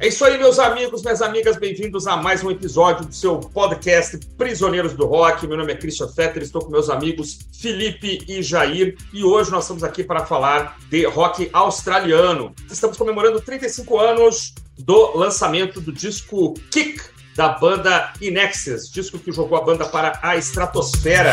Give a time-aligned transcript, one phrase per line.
[0.00, 4.16] É isso aí, meus amigos, minhas amigas, bem-vindos a mais um episódio do seu podcast
[4.36, 5.44] Prisioneiros do Rock.
[5.44, 9.64] Meu nome é Christian Fetter, estou com meus amigos Felipe e Jair e hoje nós
[9.64, 12.54] estamos aqui para falar de rock australiano.
[12.70, 17.02] Estamos comemorando 35 anos do lançamento do disco Kick
[17.34, 21.32] da banda Inexes, disco que jogou a banda para a estratosfera.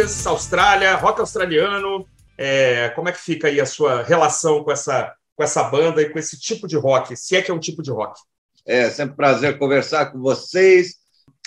[0.00, 2.06] Nexus, Austrália, rock australiano.
[2.38, 6.08] É, como é que fica aí a sua relação com essa, com essa banda e
[6.08, 8.18] com esse tipo de rock, se é que é um tipo de rock?
[8.64, 10.94] É sempre um prazer conversar com vocês.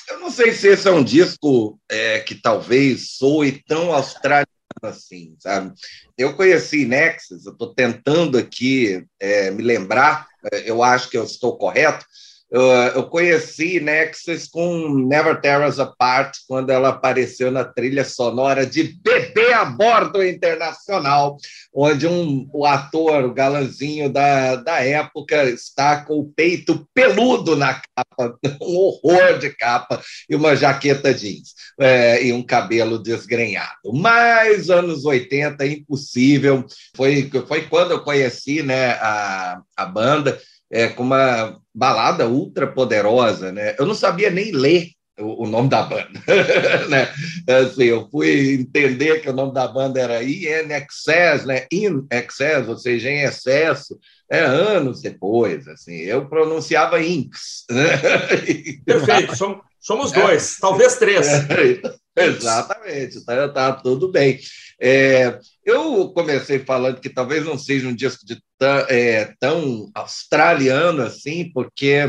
[0.07, 4.45] Eu não sei se esse é um disco é, que talvez soe tão australiano
[4.83, 5.73] assim, sabe?
[6.15, 11.23] Eu conheci Nexus, eu estou tentando aqui é, me lembrar, é, eu acho que eu
[11.23, 12.05] estou correto,
[12.53, 18.63] eu, eu conheci Nexus com Never Tear Us Apart, quando ela apareceu na trilha sonora
[18.63, 21.35] de Bebê a Bordo Internacional,
[21.73, 27.73] onde um, o ator, o galanzinho da, da época, está com o peito peludo na
[27.73, 33.91] capa, um horror de capa, e uma jaqueta jeans, é, e um cabelo desgrenhado.
[33.93, 36.63] Mais anos 80, impossível.
[36.95, 40.39] Foi, foi quando eu conheci né, a, a banda
[40.71, 43.75] é, com uma balada ultra poderosa, né?
[43.79, 46.09] Eu não sabia nem ler o, o nome da banda,
[46.89, 47.13] né?
[47.47, 51.66] Assim, eu fui entender que o nome da banda era In Excess, né?
[51.71, 53.97] In Excess, ou seja, em excesso,
[54.29, 57.66] é, anos depois, assim, eu pronunciava Inks.
[57.69, 57.97] Né?
[58.85, 61.28] Perfeito, somos, somos dois, é, talvez três.
[61.28, 61.79] É,
[62.25, 64.40] exatamente, tá, tá tudo bem.
[64.81, 68.41] É, eu comecei falando que talvez não seja um disco de
[68.90, 72.01] é, tão australiano assim, porque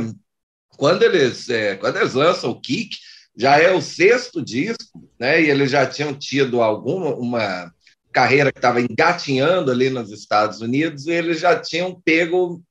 [0.76, 2.96] quando eles, é, quando eles lançam o Kick,
[3.36, 5.42] já é o sexto disco, né?
[5.42, 7.72] E eles já tinham tido alguma uma
[8.12, 12.62] carreira que estava engatinhando ali nos Estados Unidos, e eles já tinham pego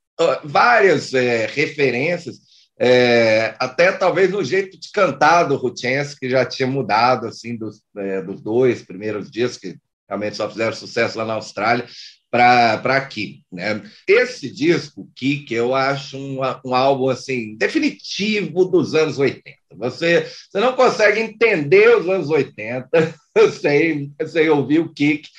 [0.43, 2.37] várias é, referências,
[2.79, 7.81] é, até talvez no jeito de cantar do Ruchense, que já tinha mudado assim dos,
[7.97, 9.77] é, dos dois primeiros discos, que
[10.07, 11.85] realmente só fizeram sucesso lá na Austrália,
[12.33, 13.43] para aqui.
[13.51, 13.83] Né?
[14.07, 19.43] Esse disco, Kick, eu acho um, um álbum assim definitivo dos anos 80.
[19.75, 22.89] Você, você não consegue entender os anos 80
[23.61, 25.29] sem, sem ouvir o Kick,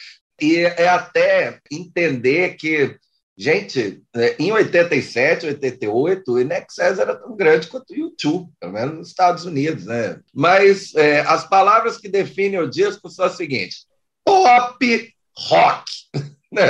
[0.40, 2.96] e é até entender que
[3.36, 8.94] Gente, é, em 87, 88, o Inexcess era tão grande quanto o YouTube, pelo menos
[8.94, 10.20] nos Estados Unidos, né?
[10.32, 13.86] Mas é, as palavras que definem o disco são as seguintes:
[14.24, 15.84] pop rock.
[16.54, 16.62] Né?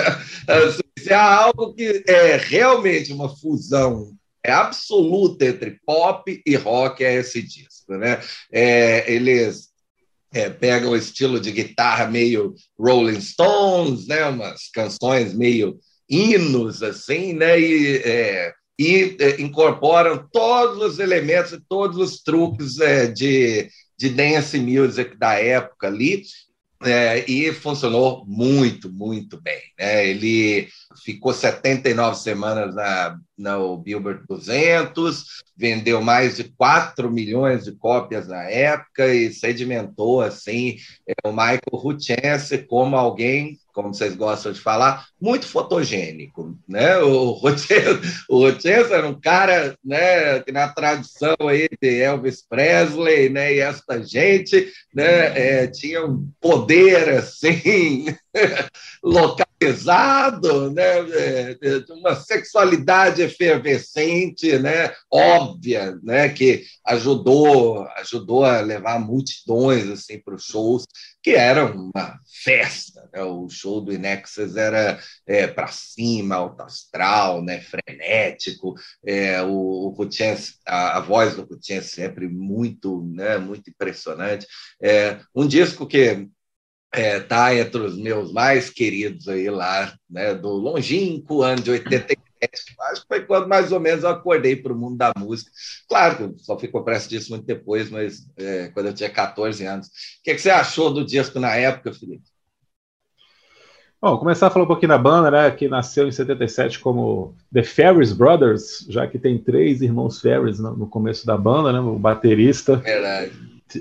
[0.48, 7.14] Assim, é algo que é realmente uma fusão é absoluta entre pop e rock é
[7.14, 8.20] esse disco, né?
[8.52, 9.68] É, eles
[10.34, 14.26] é, pegam o estilo de guitarra meio Rolling Stones, né?
[14.26, 15.78] Umas canções meio
[16.08, 17.58] hinos assim, né?
[17.58, 24.58] E, é, e é, incorporam todos os elementos, todos os truques é, de de dance
[24.58, 26.22] music da época ali,
[26.86, 29.60] é, e funcionou muito, muito bem.
[29.78, 30.08] Né?
[30.08, 30.68] Ele
[31.02, 35.24] ficou 79 semanas na, na Billboard 200,
[35.56, 40.76] vendeu mais de 4 milhões de cópias na época e sedimentou assim
[41.08, 46.96] é, o Michael Hutchence como alguém como vocês gostam de falar, muito fotogênico, né?
[46.98, 53.58] O Rochester, era um cara, né, que na tradição aí de Elvis Presley, né, e
[53.58, 58.06] esta gente, né, é, tinha um poder assim
[59.02, 61.56] localizado, né, é,
[61.90, 70.44] uma sexualidade efervescente, né, óbvia, né, que ajudou, ajudou a levar multidões assim para os
[70.44, 70.86] shows,
[71.24, 73.22] que era uma festa, né?
[73.22, 77.62] O show do Inexus era é, para cima, alto astral, né?
[77.62, 78.74] frenético.
[79.02, 80.08] É, o, o
[80.66, 83.38] a, a, voz do é sempre muito, né?
[83.38, 84.46] muito impressionante.
[84.82, 86.28] É, um disco que
[86.94, 90.34] está é, entre os meus mais queridos aí lá, né?
[90.34, 92.20] do longínquo ano de 87,
[92.90, 95.50] acho que foi quando mais ou menos eu acordei para o mundo da música.
[95.88, 99.10] Claro que eu só fui comprar esse disco muito depois, mas é, quando eu tinha
[99.10, 99.86] 14 anos.
[99.86, 99.90] O
[100.24, 102.34] que, que você achou do disco na época, Felipe?
[104.04, 107.62] Bom, começar a falar um pouquinho da banda, né, que nasceu em 77 como The
[107.62, 112.76] Ferris Brothers, já que tem três irmãos Ferris no, começo da banda, né, o baterista.
[112.76, 113.32] Verdade.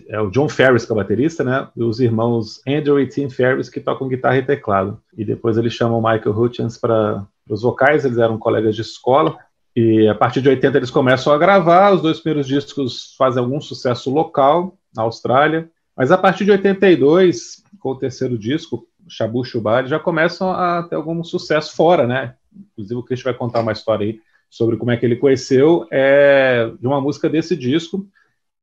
[0.07, 1.67] É o John Ferris, que é o baterista, né?
[1.75, 4.97] E os irmãos Andrew e Tim Ferris, que tocam guitarra e teclado.
[5.15, 9.37] E depois eles chamam Michael Hutchins para os vocais, eles eram colegas de escola.
[9.75, 13.59] E a partir de 80 eles começam a gravar, os dois primeiros discos fazem algum
[13.59, 19.79] sucesso local na Austrália, mas a partir de 82, com o terceiro disco, Shabu Shubá,
[19.79, 22.35] eles já começam a ter algum sucesso fora, né?
[22.71, 24.19] Inclusive o Chris vai contar uma história aí
[24.49, 28.07] sobre como é que ele conheceu é, de uma música desse disco.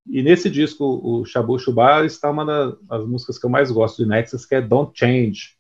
[0.09, 2.45] E nesse disco, o Shabu Shubá, está uma
[2.83, 5.57] das músicas que eu mais gosto de Nexus, que é Don't Change.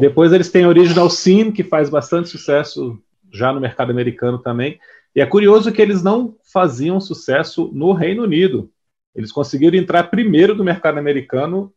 [0.00, 2.98] Depois eles têm Original Sin, que faz bastante sucesso
[3.32, 4.78] já no mercado americano também.
[5.14, 8.70] E é curioso que eles não faziam sucesso no Reino Unido.
[9.14, 11.72] Eles conseguiram entrar primeiro no mercado americano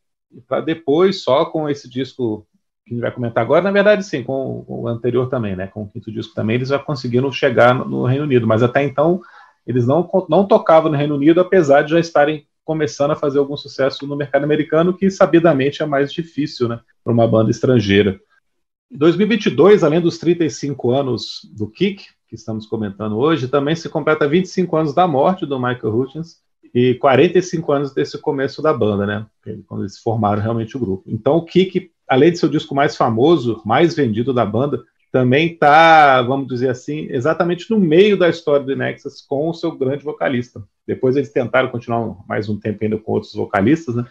[0.48, 2.46] para depois, só com esse disco
[2.86, 5.68] que a gente vai comentar agora, na verdade, sim, com o anterior também, né?
[5.68, 9.22] Com o quinto disco também, eles já conseguiram chegar no, Reino Unido, mas até então
[9.66, 13.56] eles não, não tocavam no Reino Unido, apesar de já estarem começando a fazer algum
[13.56, 16.82] sucesso no mercado americano, que sabidamente é mais difícil, né?
[17.02, 18.20] Para uma banda estrangeira.
[18.92, 24.28] Em 2022, além dos 35 anos do Kick, que estamos comentando hoje, também se completa
[24.28, 26.42] 25 anos da morte do Michael Hutchins
[26.76, 29.26] e 45 anos desse começo da banda, né?
[29.66, 31.06] Quando eles formaram realmente o grupo.
[31.08, 35.54] Então, o Kick, além de ser o disco mais famoso, mais vendido da banda, também
[35.54, 40.04] está, vamos dizer assim, exatamente no meio da história do Nexus com o seu grande
[40.04, 40.62] vocalista.
[40.88, 44.06] Depois eles tentaram continuar mais um tempo ainda com outros vocalistas, né?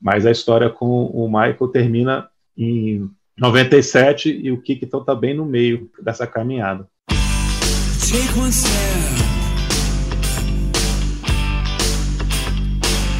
[0.00, 5.34] Mas a história com o Michael termina em 97 e o Kik então está bem
[5.34, 6.86] no meio dessa caminhada.
[7.08, 8.70] Take one step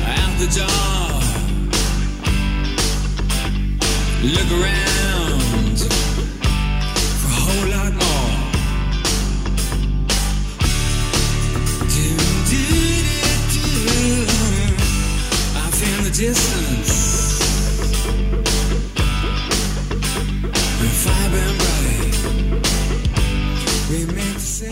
[0.06, 0.76] out the door.
[4.22, 4.85] Look around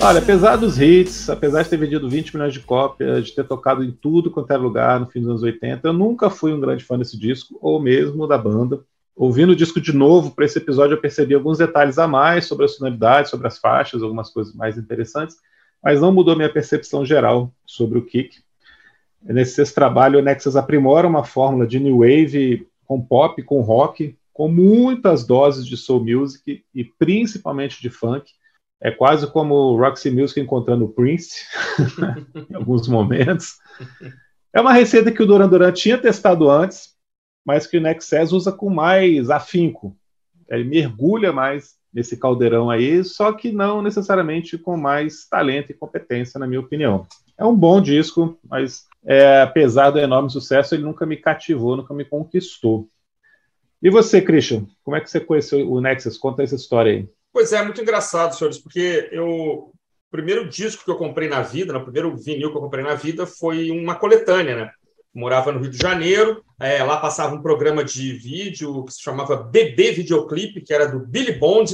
[0.00, 3.84] Olha, apesar dos hits, apesar de ter vendido 20 milhões de cópias, de ter tocado
[3.84, 6.82] em tudo quanto era lugar no fim dos anos 80, eu nunca fui um grande
[6.82, 8.80] fã desse disco, ou mesmo da banda.
[9.14, 12.64] Ouvindo o disco de novo para esse episódio, eu percebi alguns detalhes a mais sobre
[12.64, 15.36] a sonoridade, sobre as faixas, algumas coisas mais interessantes,
[15.82, 18.43] mas não mudou minha percepção geral sobre o kick.
[19.24, 24.16] Nesse sexto trabalho, o Nexus aprimora uma fórmula de new wave com pop, com rock,
[24.32, 28.30] com muitas doses de soul music e principalmente de funk
[28.84, 31.46] é quase como Roxy Music encontrando o Prince,
[32.50, 33.54] em alguns momentos.
[34.52, 36.90] É uma receita que o Duran Duran tinha testado antes,
[37.46, 39.96] mas que o Nexus usa com mais afinco.
[40.50, 46.38] Ele mergulha mais nesse caldeirão aí, só que não necessariamente com mais talento e competência,
[46.38, 47.06] na minha opinião.
[47.38, 51.92] É um bom disco, mas é, apesar do enorme sucesso, ele nunca me cativou, nunca
[51.92, 52.88] me conquistou.
[53.82, 56.16] E você, Christian, como é que você conheceu o Nexus?
[56.16, 57.08] Conta essa história aí.
[57.32, 59.72] Pois é, muito engraçado, senhores, porque eu
[60.06, 62.94] o primeiro disco que eu comprei na vida, né, primeiro vinil que eu comprei na
[62.94, 64.70] vida, foi uma coletânea, né?
[65.14, 69.36] morava no Rio de Janeiro, é, lá passava um programa de vídeo que se chamava
[69.36, 71.72] Bebê Videoclipe, que era do Billy Bond.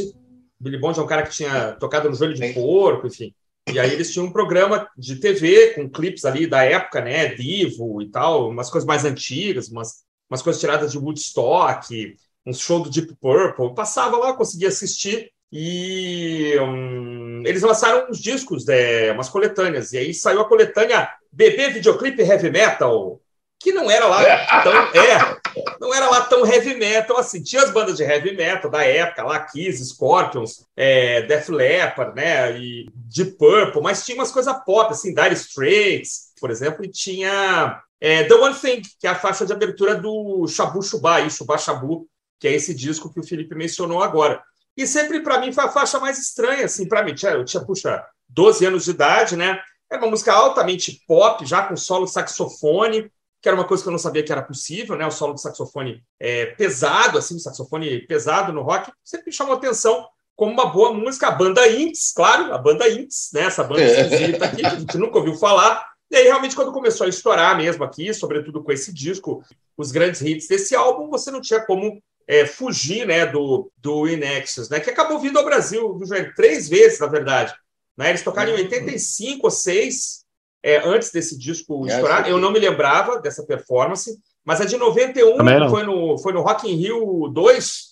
[0.60, 3.34] Billy Bond é um cara que tinha tocado no joelho de porco, enfim.
[3.72, 7.34] E aí eles tinham um programa de TV com clipes ali da época, né?
[7.34, 12.80] Divo e tal, umas coisas mais antigas, umas, umas coisas tiradas de Woodstock, um show
[12.80, 13.64] do Deep Purple.
[13.64, 19.98] Eu passava lá, conseguia assistir e um, eles lançaram uns discos, é, umas coletâneas, e
[19.98, 23.20] aí saiu a coletânea Bebê Videoclipe Heavy Metal,
[23.58, 24.22] que não era lá
[24.62, 25.39] tão, é,
[25.80, 27.42] não era lá tão heavy metal assim.
[27.42, 32.58] Tinha as bandas de heavy metal da época, lá Kiss, Scorpions, é, Def Leppard, né,
[32.58, 37.80] e Deep Purple, mas tinha umas coisas pop, assim, Dire Straits, por exemplo, e tinha
[38.00, 42.08] é, The One Thing, que é a faixa de abertura do Shabu Shubá, Shubá Shabu,
[42.38, 44.42] que é esse disco que o Felipe mencionou agora.
[44.76, 47.14] E sempre, para mim, foi a faixa mais estranha, assim, para mim.
[47.22, 49.60] Eu tinha, puxa, 12 anos de idade, né?
[49.90, 53.92] Era uma música altamente pop, já com solo saxofone, que era uma coisa que eu
[53.92, 55.06] não sabia que era possível, né?
[55.06, 60.06] O solo de saxofone é, pesado, assim, saxofone pesado no rock, sempre me chamou atenção
[60.36, 61.28] como uma boa música.
[61.28, 63.42] A banda Inks, claro, a banda Inks, né?
[63.42, 65.88] Essa banda esquisita aqui, que a gente nunca ouviu falar.
[66.10, 69.42] E aí, realmente, quando começou a estourar mesmo aqui, sobretudo com esse disco,
[69.76, 74.68] os grandes hits desse álbum, você não tinha como é, fugir né, do, do Inexus,
[74.68, 75.98] né, que acabou vindo ao Brasil
[76.36, 77.54] três vezes, na verdade.
[77.96, 78.10] Né?
[78.10, 79.40] Eles tocaram em 85 uhum.
[79.44, 80.24] ou 6,
[80.62, 82.28] é, antes desse disco estourar.
[82.28, 86.70] Eu não me lembrava dessa performance, mas a de 91 foi no, foi no Rock
[86.70, 87.90] in Rio 2,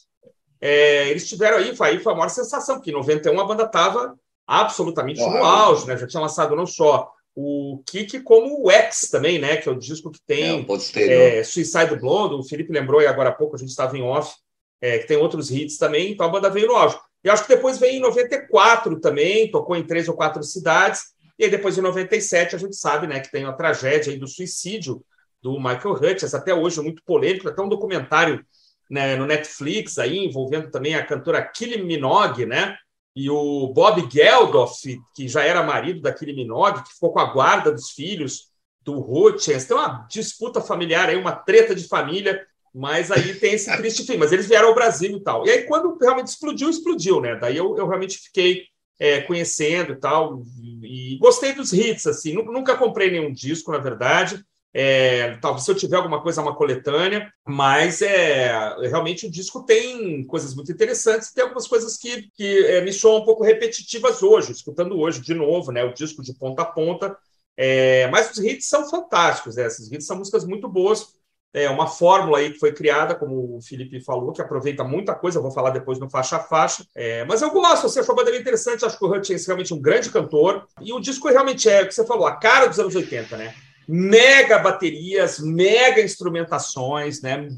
[0.61, 3.65] é, eles tiveram aí, foi, aí foi a maior sensação, porque em 91 a banda
[3.65, 4.15] estava
[4.47, 5.97] absolutamente no auge, né?
[5.97, 9.57] Já tinha lançado não só o Kick como o X também, né?
[9.57, 13.29] Que é o disco que tem é, é, Suicide Blonde, o Felipe lembrou e agora
[13.29, 14.35] há pouco a gente estava em off,
[14.81, 16.99] é, que tem outros hits também, então a banda veio no auge.
[17.23, 21.45] E acho que depois veio em 94 também, tocou em três ou quatro cidades, e
[21.45, 25.05] aí depois em 97 a gente sabe, né, que tem a tragédia aí do suicídio
[25.43, 28.45] do Michael Hutchins, até hoje muito polêmico, até um documentário
[28.91, 32.77] né, no Netflix aí envolvendo também a cantora Kylie Minogue, né?
[33.15, 34.83] E o Bob Geldof,
[35.15, 38.49] que já era marido da Kylie Minogue, que ficou com a guarda dos filhos
[38.83, 39.65] do Hutchins.
[39.65, 44.17] Tem uma disputa familiar aí, uma treta de família, mas aí tem esse triste fim.
[44.17, 45.45] Mas eles vieram ao Brasil e tal.
[45.47, 47.35] E aí, quando realmente explodiu, explodiu, né?
[47.37, 48.65] Daí eu, eu realmente fiquei
[48.99, 50.43] é, conhecendo e tal,
[50.83, 52.33] e, gostei dos hits, assim.
[52.35, 54.45] Nunca comprei nenhum disco, na verdade.
[54.75, 60.25] É, talvez se eu tiver alguma coisa, uma coletânea, mas é realmente o disco tem
[60.27, 64.53] coisas muito interessantes, tem algumas coisas que, que é, me soam um pouco repetitivas hoje,
[64.53, 65.83] escutando hoje de novo, né?
[65.85, 67.17] O disco de ponta a ponta.
[67.57, 69.67] É, mas os hits são fantásticos, né?
[69.67, 71.18] Esses hits são músicas muito boas.
[71.53, 75.39] É uma fórmula aí que foi criada, como o Felipe falou, que aproveita muita coisa,
[75.39, 76.85] eu vou falar depois no faixa a faixa.
[76.95, 79.73] É, mas eu gosto, você achou a banda interessante, acho que o Hutchins é realmente
[79.73, 80.67] um grande cantor.
[80.81, 83.55] E o disco realmente é o que você falou, a cara dos anos 80, né?
[83.89, 87.49] mega baterias, mega instrumentações, né?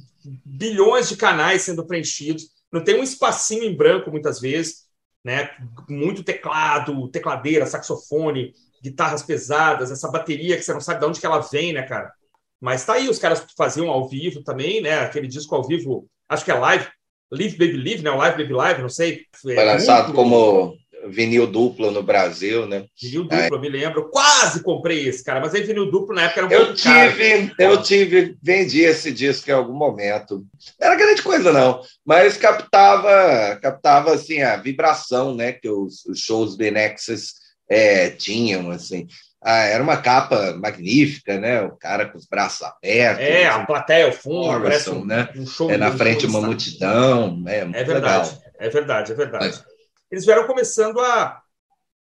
[0.45, 2.45] bilhões de canais sendo preenchidos.
[2.73, 4.85] Não tem um espacinho em branco muitas vezes,
[5.25, 5.51] né?
[5.89, 11.27] Muito teclado, tecladeira, saxofone, guitarras pesadas, essa bateria que você não sabe de onde que
[11.27, 12.13] ela vem, né, cara?
[12.61, 15.01] Mas tá aí, os caras faziam ao vivo também, né?
[15.01, 16.87] Aquele disco ao vivo, acho que é live,
[17.33, 18.11] Live Baby Live, né?
[18.11, 19.25] O Live Baby Live, não sei.
[19.41, 20.77] Foi lançado como
[21.09, 22.85] vinil duplo no Brasil, né?
[23.01, 24.11] Vinil duplo, me lembro.
[24.11, 27.55] Quase comprei esse, cara, mas aí vinil duplo na época era um eu tive, caro.
[27.59, 30.45] Eu tive, vendi esse disco em algum momento.
[30.79, 35.53] Não era grande coisa, não, mas captava, captava assim, a vibração, né?
[35.53, 37.35] Que os, os shows do Nexus
[37.69, 39.07] é, tinham, assim.
[39.43, 41.63] Ah, era uma capa magnífica, né?
[41.63, 43.25] O cara com os braços abertos.
[43.25, 45.31] É, a plateia ao fundo, parece um, né?
[45.35, 47.43] Um show, é na frente uma multidão.
[47.47, 48.43] É, é verdade, legal.
[48.59, 49.47] é verdade, é verdade.
[49.47, 49.65] Mas,
[50.11, 51.41] eles vieram começando a,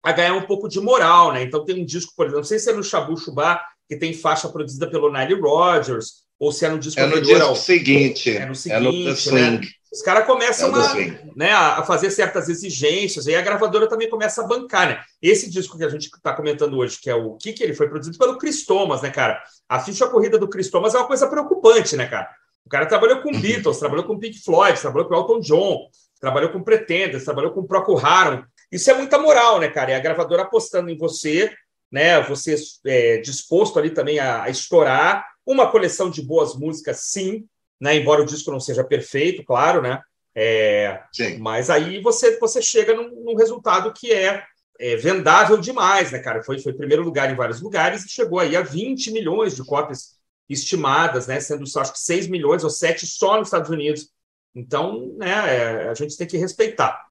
[0.03, 1.43] a ganhar um pouco de moral, né?
[1.43, 4.13] Então tem um disco, por exemplo, não sei se é no Shabu Shubá, que tem
[4.13, 7.57] faixa produzida pelo Nile Rodgers, ou se é no disco É no disco ao...
[7.57, 8.37] seguinte.
[8.37, 9.59] É no seguinte, é no Swing.
[9.59, 9.69] Né?
[9.95, 14.43] Os caras começam é a, né, a fazer certas exigências, e a gravadora também começa
[14.43, 15.01] a bancar, né?
[15.23, 18.19] Esse disco que a gente está comentando hoje, que é o que ele foi produzido
[18.19, 19.41] pelo Chris Thomas, né, cara?
[19.69, 22.29] A ficha corrida do Chris Thomas é uma coisa preocupante, né, cara?
[22.67, 25.89] O cara trabalhou com Beatles, trabalhou com Pink Floyd, trabalhou com Elton John,
[26.21, 28.43] trabalhou com Pretenders, trabalhou com Procol Harum.
[28.73, 29.93] Isso é muita moral, né, cara?
[29.93, 31.53] É a gravadora apostando em você,
[31.93, 32.21] né?
[32.23, 35.25] Você é, disposto ali também a, a, estourar.
[35.47, 37.47] Uma coleção de boas músicas, sim,
[37.85, 37.97] né?
[37.97, 40.01] Embora o disco não seja perfeito, claro, né?
[40.35, 41.03] É,
[41.39, 44.43] mas aí você, você chega num, num resultado que é,
[44.81, 46.43] é, vendável demais, né, cara?
[46.43, 50.15] Foi, foi primeiro lugar em vários lugares e chegou aí a 20 milhões de cópias
[50.49, 51.39] estimadas, né?
[51.41, 54.09] Sendo só acho que 6 milhões ou 7 só nos Estados Unidos.
[54.55, 57.05] Então, né, é, a gente tem que respeitar.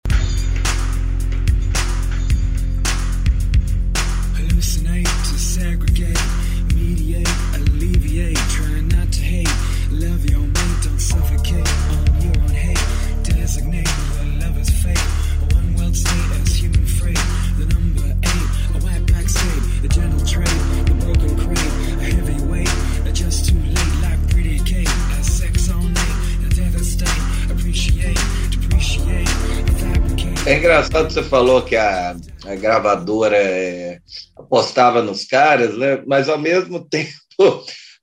[30.73, 32.15] Engraçado que você falou que a,
[32.47, 33.99] a gravadora é,
[34.35, 36.01] apostava nos caras, né?
[36.07, 37.13] mas ao mesmo tempo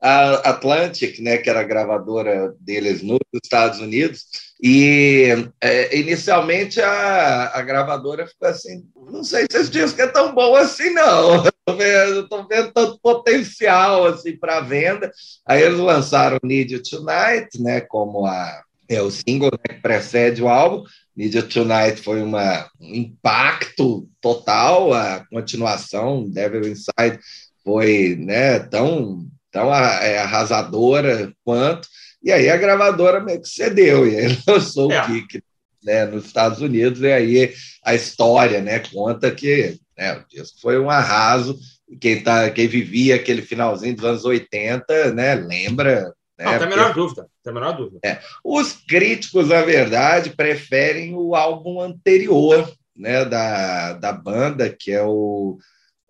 [0.00, 4.24] a Atlantic, né, que era a gravadora deles nos Estados Unidos,
[4.62, 5.26] e
[5.60, 10.54] é, inicialmente a, a gravadora ficou assim: não sei se esse disco é tão bom
[10.54, 11.44] assim, não.
[11.70, 15.12] Estou vendo, tô vendo tanto potencial assim para venda.
[15.46, 20.42] Aí eles lançaram Need You Tonight, né, como a é o single né, que precede
[20.42, 20.82] o álbum.
[21.16, 24.92] You Tonight foi uma, um impacto total.
[24.92, 27.18] A continuação, Devil Inside,
[27.64, 31.88] foi né, tão, tão é, arrasadora quanto.
[32.22, 35.02] E aí a gravadora meio que cedeu, e aí lançou é.
[35.02, 35.42] o Kick
[35.82, 40.78] né, nos Estados Unidos, e aí a história né, conta que né, o disco foi
[40.78, 41.58] um arraso.
[42.00, 46.12] Quem, tá, quem vivia aquele finalzinho dos anos 80 né, lembra
[46.44, 46.58] não, né?
[46.58, 47.28] tem a menor dúvida.
[47.42, 48.00] Tem a menor dúvida.
[48.04, 48.20] É.
[48.44, 55.58] Os críticos, na verdade, preferem o álbum anterior né, da, da banda, que é o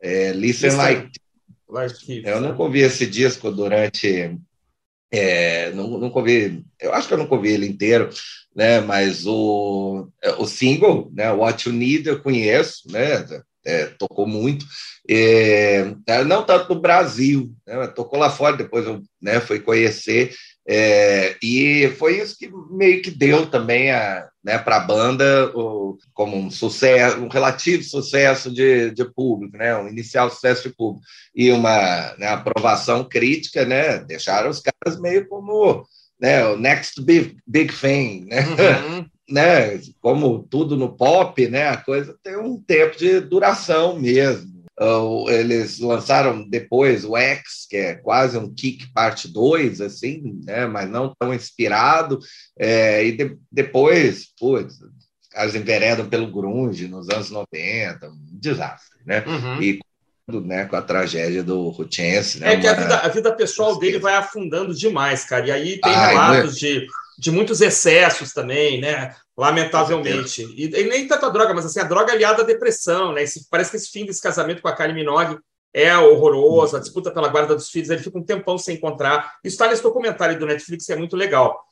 [0.02, 1.10] é, Listen, Like.
[1.68, 4.38] like Eu nunca ouvi esse disco durante
[5.12, 8.10] É, não, nunca ouvi, eu acho que eu nunca ouvi ele inteiro,
[8.54, 8.80] né?
[8.80, 10.08] Mas o,
[10.38, 11.30] o single, né?
[11.32, 13.25] What You Need, eu conheço, né?
[13.64, 14.64] É, tocou muito,
[15.09, 15.85] é,
[16.26, 17.87] não tanto no Brasil, né?
[17.88, 20.35] tocou lá fora, depois eu né, fui conhecer,
[20.67, 25.99] é, e foi isso que meio que deu também a, né, para a banda o,
[26.14, 31.05] como um sucesso, um relativo sucesso de, de público, né, um inicial sucesso de público
[31.35, 35.85] e uma né, aprovação crítica, né, deixaram os caras meio como
[36.21, 38.40] né, o next big, big thing, né?
[38.47, 39.07] Uhum.
[39.30, 44.60] né, como tudo no pop, né, a coisa tem um tempo de duração mesmo
[45.28, 50.66] eles lançaram depois o X, que é quase um Kick parte 2, assim, né?
[50.66, 52.18] mas não tão inspirado.
[52.58, 54.78] É, e de, depois, putz,
[55.30, 59.22] caras enveredam pelo grunge nos anos 90, um desastre, né?
[59.26, 59.62] Uhum.
[59.62, 59.80] E
[60.44, 62.38] né, com a tragédia do Ruchense.
[62.38, 65.49] Né, é que a vida, a vida pessoal dele vai afundando demais, cara.
[65.49, 66.87] E aí tem Ai, relatos de,
[67.21, 69.15] de muitos excessos também, né?
[69.37, 70.43] Lamentavelmente.
[70.57, 73.23] E, e, nem tanto a droga, mas assim, a droga aliada à depressão, né?
[73.23, 75.39] Esse, parece que esse fim desse casamento com a Kylie Minogue
[75.73, 79.35] é horroroso, a disputa pela guarda dos filhos, ele fica um tempão sem encontrar.
[79.45, 81.62] Isso está nesse documentário do Netflix, é muito legal.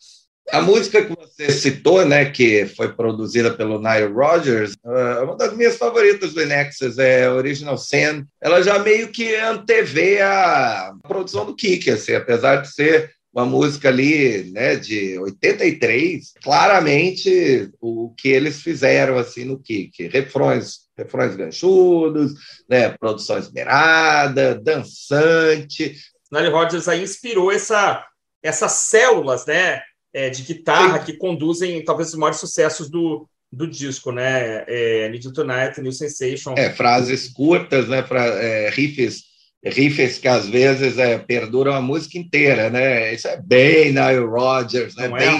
[0.50, 5.54] A música que você citou, né, que foi produzida pelo Nile Rodgers, é uma das
[5.54, 8.26] minhas favoritas do Inexus, é Original Sin.
[8.40, 13.88] Ela já meio que antevê a produção do Kik, assim, apesar de ser uma música
[13.88, 22.32] ali, né, de 83, claramente o que eles fizeram assim no kick, refrões, refrões ganchudos,
[22.68, 25.94] né, produção esmerada, dançante.
[26.32, 28.04] Nile Rodgers aí inspirou essa,
[28.42, 31.04] essas células, né, é, de guitarra Sim.
[31.04, 34.64] que conduzem talvez os maiores sucessos do, do disco, né?
[34.66, 36.54] É, Need You Tonight, New Sensation.
[36.56, 38.02] É, frases curtas, né?
[38.02, 39.27] Pra, é, riffs
[39.64, 43.12] riffs que às vezes é, perduram a música inteira, né?
[43.12, 45.06] Isso é bem Nile Rodgers, né?
[45.06, 45.08] É?
[45.08, 45.38] Bem,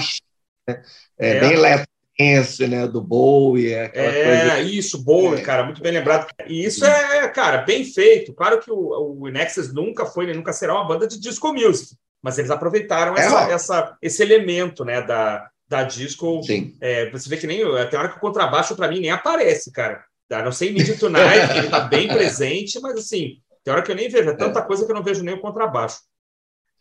[0.67, 0.81] é,
[1.17, 2.85] é, bem Let's né?
[2.87, 3.73] Do Bowie.
[3.73, 4.59] É, coisa...
[4.59, 5.43] isso, Bowie, é.
[5.43, 6.27] cara, muito bem lembrado.
[6.47, 8.33] E isso é, cara, bem feito.
[8.33, 11.95] Claro que o, o Nexus nunca foi, nem nunca será uma banda de disco music,
[12.21, 15.01] mas eles aproveitaram é, essa, essa, esse elemento, né?
[15.01, 16.43] Da, da disco.
[16.43, 16.75] Sim.
[16.81, 20.03] É, você vê que nem tem hora que o contrabaixo para mim nem aparece, cara.
[20.29, 23.95] A não sei Need Tonight, ele tá bem presente, mas assim, tem hora que eu
[23.95, 24.65] nem vejo, é tanta é.
[24.65, 25.99] coisa que eu não vejo nem o contrabaixo.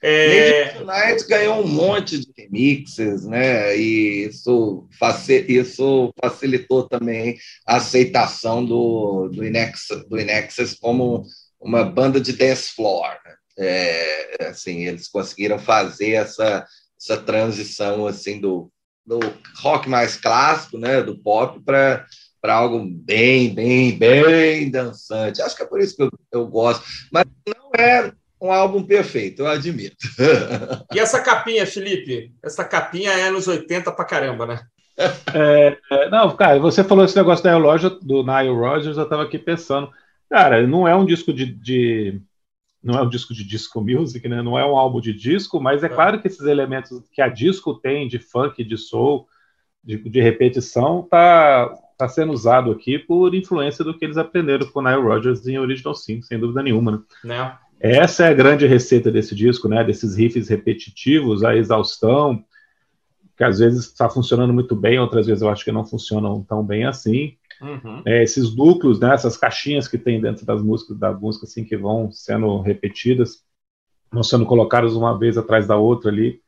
[0.01, 0.81] É...
[0.85, 3.77] Night ganhou um monte de remixes, né?
[3.77, 4.89] E isso,
[5.49, 7.37] isso facilitou também
[7.67, 11.25] a aceitação do, do, Inexus, do Inexus como
[11.61, 13.11] uma banda de dance floor.
[13.25, 13.35] Né?
[13.59, 16.65] É, assim, eles conseguiram fazer essa,
[16.97, 18.71] essa transição assim do,
[19.05, 19.19] do
[19.57, 21.03] rock mais clássico, né?
[21.03, 22.07] Do pop para
[22.41, 25.43] para algo bem, bem, bem dançante.
[25.43, 26.85] Acho que é por isso que eu, eu gosto.
[27.13, 29.97] Mas não é um álbum perfeito, eu admito.
[30.95, 32.33] E essa capinha, Felipe?
[32.43, 34.61] Essa capinha é nos 80 pra caramba, né?
[35.35, 39.23] É, é, não, cara, você falou esse negócio da loja do Nile Rodgers, eu estava
[39.23, 39.91] aqui pensando,
[40.29, 42.21] cara, não é um disco de, de,
[42.83, 44.43] não é um disco de disco music, né?
[44.43, 45.89] Não é um álbum de disco, mas é, é.
[45.89, 49.27] claro que esses elementos que a disco tem de funk, de soul,
[49.85, 54.79] de, de repetição, tá está sendo usado aqui por influência do que eles aprenderam com
[54.79, 56.93] o Nile Rodgers em Original 5, sem dúvida nenhuma.
[56.93, 56.99] Né?
[57.25, 57.53] Não.
[57.81, 59.83] Essa é a grande receita desse disco, né?
[59.83, 62.45] Desses riffs repetitivos, a exaustão,
[63.37, 66.65] que às vezes está funcionando muito bem, outras vezes eu acho que não funcionam tão
[66.65, 67.37] bem assim.
[67.61, 68.03] Uhum.
[68.07, 71.77] É, esses núcleos, né, essas caixinhas que tem dentro das músicas, da música, assim, que
[71.77, 73.45] vão sendo repetidas,
[74.11, 76.41] vão sendo colocadas uma vez atrás da outra ali.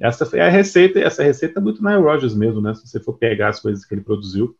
[0.00, 2.74] Essa é a receita, essa receita é muito Nile Rodgers mesmo, né?
[2.74, 4.56] Se você for pegar as coisas que ele produziu.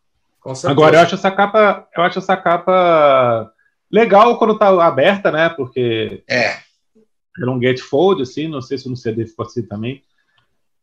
[0.66, 3.52] Agora, eu acho essa capa, eu acho essa capa
[3.90, 5.48] legal quando tá aberta, né?
[5.50, 6.56] Porque é.
[7.38, 10.02] era um gatefold, assim, não sei se no CD ficou assim também.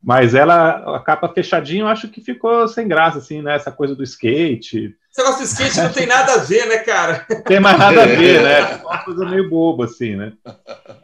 [0.02, 3.56] Mas ela, a capa fechadinha, eu acho que ficou sem graça, assim, né?
[3.56, 4.96] Essa coisa do skate.
[5.12, 7.26] Esse negócio do skate não tem nada a ver, né, cara?
[7.46, 8.60] Tem mais nada a ver, né?
[8.60, 10.34] É uma coisa meio boba, assim, né?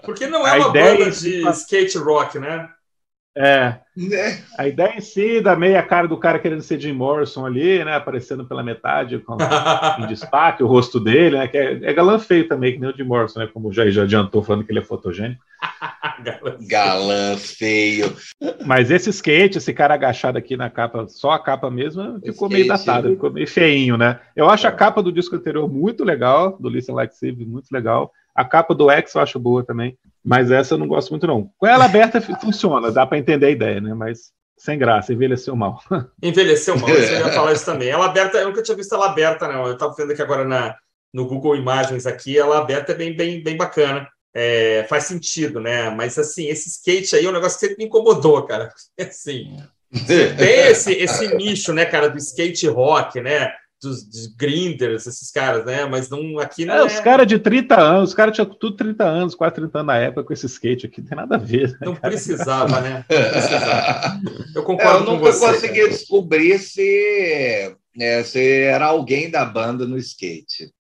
[0.05, 2.69] Porque não é a uma banda de skate rock, né?
[3.35, 3.79] É.
[3.97, 4.43] Né?
[4.57, 7.95] A ideia em si da meia cara do cara querendo ser Jim Morrison ali, né?
[7.95, 9.37] Aparecendo pela metade, com,
[9.99, 11.47] em destaque, o rosto dele, né?
[11.47, 13.49] Que é, é, galã feio também, que nem o Jim Morrison, né?
[13.51, 15.41] Como já, já adiantou falando que ele é fotogênico.
[16.67, 18.15] galã feio.
[18.65, 22.53] Mas esse skate, esse cara agachado aqui na capa, só a capa mesmo, ficou skate.
[22.53, 24.19] meio datado, ficou meio feinho, né?
[24.35, 24.69] Eu acho é.
[24.69, 28.11] a capa do disco anterior muito legal, do Listen Like Save, muito legal.
[28.35, 29.97] A capa do X eu acho boa também.
[30.23, 31.49] Mas essa eu não gosto muito, não.
[31.57, 33.93] Com ela aberta funciona, dá para entender a ideia, né?
[33.93, 35.81] Mas sem graça, envelheceu mal.
[36.23, 37.89] Envelheceu mal, você ia falar isso também.
[37.89, 39.67] Ela aberta, eu nunca tinha visto ela aberta, não.
[39.67, 40.75] Eu estava vendo aqui agora na,
[41.13, 44.07] no Google Imagens aqui, ela aberta é bem, bem, bem bacana.
[44.33, 45.89] é, faz sentido, né?
[45.89, 48.69] Mas assim, esse skate aí é um negócio que sempre me incomodou, cara.
[48.99, 49.57] Assim,
[50.07, 53.53] tem esse, esse nicho, né, cara, do skate rock, né?
[53.83, 55.85] Dos, dos grinders, esses caras, né?
[55.85, 56.77] Mas não, aqui não é.
[56.79, 56.83] é...
[56.85, 59.97] Os caras de 30 anos, os caras tinham tudo 30 anos, quase 30 anos na
[59.97, 61.71] época com esse skate aqui, não tem nada a ver.
[61.71, 63.05] Né, não precisava, né?
[63.11, 64.21] Não precisava.
[64.55, 65.45] Eu concordo é, eu com você.
[65.45, 65.89] Eu consegui cara.
[65.89, 70.71] descobrir se, é, se era alguém da banda no skate.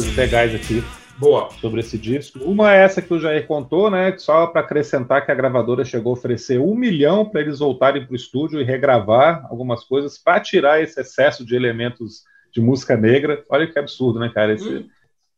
[0.00, 0.82] Histórias legais aqui.
[1.18, 1.50] Boa.
[1.60, 2.38] Sobre esse disco.
[2.40, 4.16] Uma é essa que o Jair contou, né?
[4.16, 8.12] Só para acrescentar que a gravadora chegou a oferecer um milhão para eles voltarem para
[8.12, 13.44] o estúdio e regravar algumas coisas para tirar esse excesso de elementos de música negra.
[13.50, 14.54] Olha que absurdo, né, cara?
[14.54, 14.88] Esse, hum.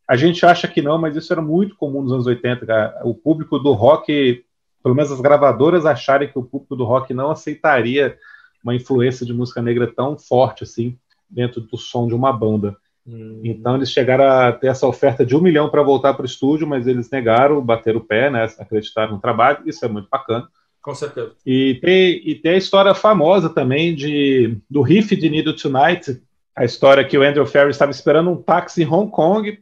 [0.08, 2.64] A gente acha que não, mas isso era muito comum nos anos 80.
[2.64, 3.00] Cara.
[3.04, 4.44] O público do rock,
[4.82, 8.16] pelo menos as gravadoras acharem que o público do rock não aceitaria
[8.62, 10.96] uma influência de música negra tão forte assim
[11.28, 12.76] dentro do som de uma banda.
[13.06, 13.40] Hum.
[13.44, 16.66] Então eles chegaram a ter essa oferta de um milhão para voltar para o estúdio,
[16.66, 19.62] mas eles negaram, bateram o pé, né, acreditaram no trabalho.
[19.66, 20.48] Isso é muito bacana.
[20.82, 21.32] Com certeza.
[21.46, 26.20] E tem, e tem a história famosa também de, do riff de Needle Tonight,
[26.54, 29.58] a história que o Andrew Ferry estava esperando um táxi em Hong Kong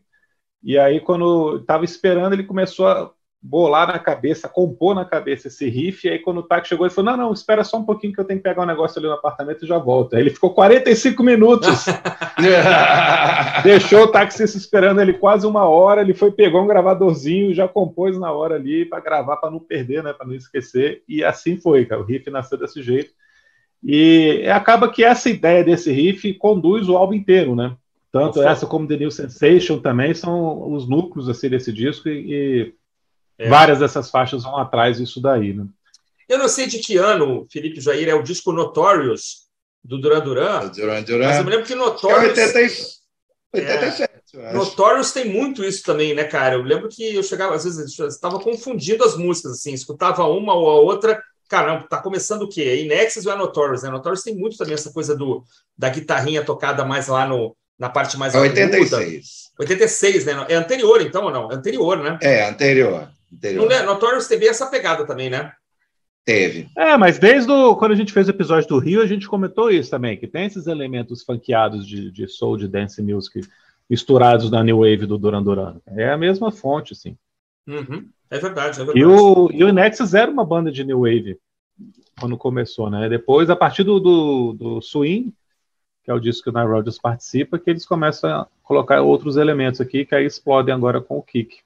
[0.62, 5.68] e aí, quando estava esperando, ele começou a bolar na cabeça, compor na cabeça esse
[5.68, 6.06] riff.
[6.06, 8.20] E aí, quando o táxi chegou, ele falou: Não, não, espera só um pouquinho que
[8.20, 10.14] eu tenho que pegar um negócio ali no apartamento e já volto.
[10.14, 11.86] Aí ele ficou 45 minutos.
[13.64, 16.02] Deixou o taxista esperando ele quase uma hora.
[16.02, 19.58] Ele foi, pegou um gravadorzinho e já compôs na hora ali para gravar, para não
[19.58, 21.02] perder, né, para não esquecer.
[21.08, 22.00] E assim foi, cara.
[22.00, 23.10] O riff nasceu desse jeito.
[23.82, 27.74] E acaba que essa ideia desse riff conduz o álbum inteiro, né?
[28.12, 32.74] Tanto essa como The New Sensation também são os núcleos assim, desse disco e, e
[33.44, 33.48] é.
[33.48, 35.52] várias dessas faixas vão atrás disso daí.
[35.52, 35.66] Né?
[36.28, 39.48] Eu não sei de que ano, Felipe Jair, é o disco Notorious
[39.84, 40.68] do Duran Duran.
[40.68, 41.26] Duran, Duran.
[41.26, 42.38] Mas eu me lembro que Notorious.
[42.38, 43.02] É 87.
[44.34, 46.54] É, Notorious tem muito isso também, né, cara?
[46.54, 50.70] Eu lembro que eu chegava, às vezes, estava confundindo as músicas, assim, escutava uma ou
[50.70, 52.62] a outra, caramba, tá começando o quê?
[52.62, 53.90] É Inexus ou é Notorious, né?
[53.90, 55.44] Notorious tem muito também essa coisa do,
[55.76, 59.50] da guitarrinha tocada mais lá no, na parte mais é 86.
[59.58, 60.46] 86, né?
[60.48, 61.52] É anterior, então, ou não?
[61.52, 62.18] É anterior, né?
[62.22, 63.10] É, anterior.
[63.54, 65.52] No Notorious teve essa pegada também, né?
[66.24, 66.68] Teve.
[66.76, 69.70] É, mas desde o, quando a gente fez o episódio do Rio, a gente comentou
[69.70, 73.40] isso também, que tem esses elementos funkeados de, de soul, de dance music,
[73.90, 75.80] misturados na New Wave do Duran Duran.
[75.86, 77.16] É a mesma fonte, sim.
[77.66, 78.08] Uhum.
[78.30, 78.98] É verdade, é verdade.
[78.98, 81.38] E o, e o Nexus era uma banda de New Wave
[82.18, 83.08] quando começou, né?
[83.08, 85.34] Depois, a partir do, do, do Swing,
[86.04, 89.36] que é o disco que o Nile Rodgers participa, que eles começam a colocar outros
[89.36, 91.58] elementos aqui, que aí explodem agora com o kick.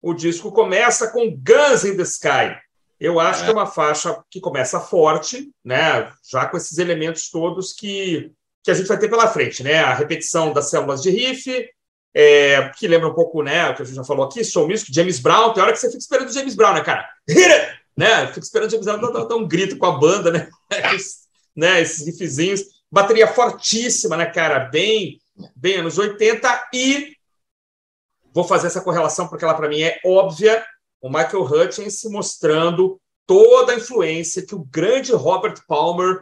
[0.00, 2.56] O disco começa com Guns in the Sky.
[3.00, 3.44] Eu acho é.
[3.44, 6.12] que é uma faixa que começa forte, né?
[6.30, 8.32] Já com esses elementos todos que,
[8.62, 9.80] que a gente vai ter pela frente, né?
[9.80, 11.68] A repetição das células de riff,
[12.14, 13.70] é, que lembra um pouco, né?
[13.70, 15.52] O que a gente já falou aqui, Soul Music, James Brown.
[15.52, 17.08] Tem hora que você fica esperando o James Brown, né, cara?
[17.96, 18.28] Né?
[18.28, 20.48] Fica esperando o James Brown dar, dar um grito com a banda, né?
[21.56, 21.80] né?
[21.80, 24.60] Esses riffzinhos bateria fortíssima, né, cara?
[24.60, 25.20] Bem,
[25.54, 27.17] bem anos 80 e
[28.38, 30.64] vou fazer essa correlação porque ela para mim é óbvia.
[31.00, 36.20] O Michael Hutchins mostrando toda a influência que o grande Robert Palmer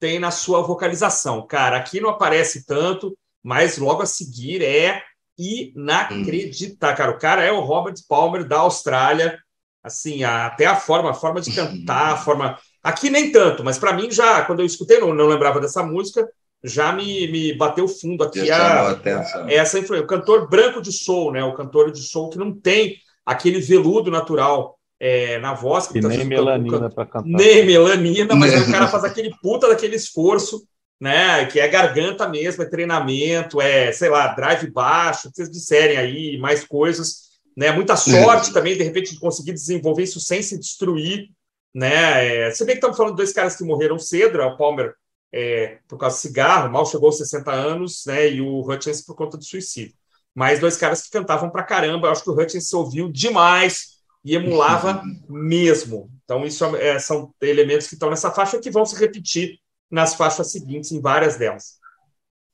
[0.00, 1.46] tem na sua vocalização.
[1.46, 5.02] Cara, aqui não aparece tanto, mas logo a seguir é
[5.38, 6.96] inacreditável.
[6.96, 9.38] Cara, o cara é o Robert Palmer da Austrália.
[9.84, 13.92] Assim, até a forma, a forma de cantar, a forma Aqui nem tanto, mas para
[13.92, 16.28] mim já, quando eu escutei, não, não lembrava dessa música,
[16.62, 19.00] já me, me bateu fundo aqui a,
[19.48, 20.04] essa influência.
[20.04, 21.42] O cantor branco de soul, né?
[21.44, 22.96] O cantor de soul que não tem
[23.26, 25.88] aquele veludo natural é, na voz.
[25.88, 27.26] Que nem melanina para cantar.
[27.26, 30.62] Nem melanina, mas aí o cara faz aquele puta daquele esforço,
[31.00, 31.46] né?
[31.46, 36.38] Que é garganta mesmo, é treinamento, é, sei lá, drive baixo, que vocês disserem aí,
[36.38, 37.32] mais coisas.
[37.56, 37.70] Né?
[37.72, 41.28] Muita sorte também, de repente, de conseguir desenvolver isso sem se destruir
[41.74, 42.48] né?
[42.48, 44.44] É, se bem que estamos falando de dois caras que morreram cedo, né?
[44.44, 44.94] o Palmer
[45.32, 48.30] é, por causa de cigarro, mal chegou aos 60 anos, né?
[48.30, 49.94] E o Hutchins por conta do suicídio.
[50.34, 52.06] Mas dois caras que cantavam pra caramba.
[52.08, 56.10] Eu acho que o Hutchins ouviu demais e emulava mesmo.
[56.24, 59.58] Então, isso é, são elementos que estão nessa faixa que vão se repetir
[59.90, 61.78] nas faixas seguintes, em várias delas.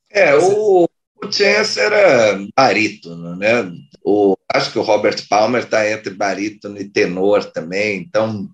[0.09, 0.87] É, o,
[1.21, 3.71] O Chance era barítono, né?
[4.03, 8.49] O, acho que o Robert Palmer está entre barítono e tenor também, então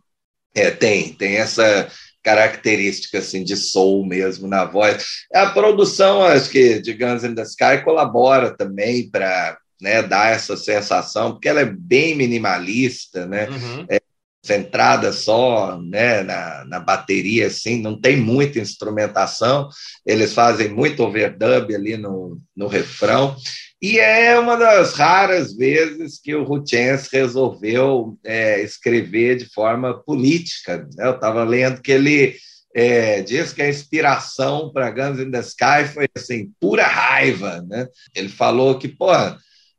[0.54, 1.90] é, tem, tem essa
[2.26, 5.06] característica assim de soul mesmo na voz.
[5.32, 10.58] A produção, acho que de Guns N' the Sky colabora também para né, dar essa
[10.58, 13.48] sensação, porque ela é bem minimalista, né?
[13.48, 13.86] Uhum.
[13.88, 14.02] É,
[14.44, 19.68] centrada só né, na, na bateria, assim, não tem muita instrumentação,
[20.06, 23.36] eles fazem muito overdub ali no, no refrão,
[23.82, 30.88] e é uma das raras vezes que o Rutens resolveu é, escrever de forma política.
[30.96, 31.08] Né?
[31.08, 32.36] Eu estava lendo que ele
[32.74, 37.62] é, diz que a inspiração para Guns in the Sky foi assim, pura raiva.
[37.68, 37.88] Né?
[38.16, 39.12] Ele falou que, pô,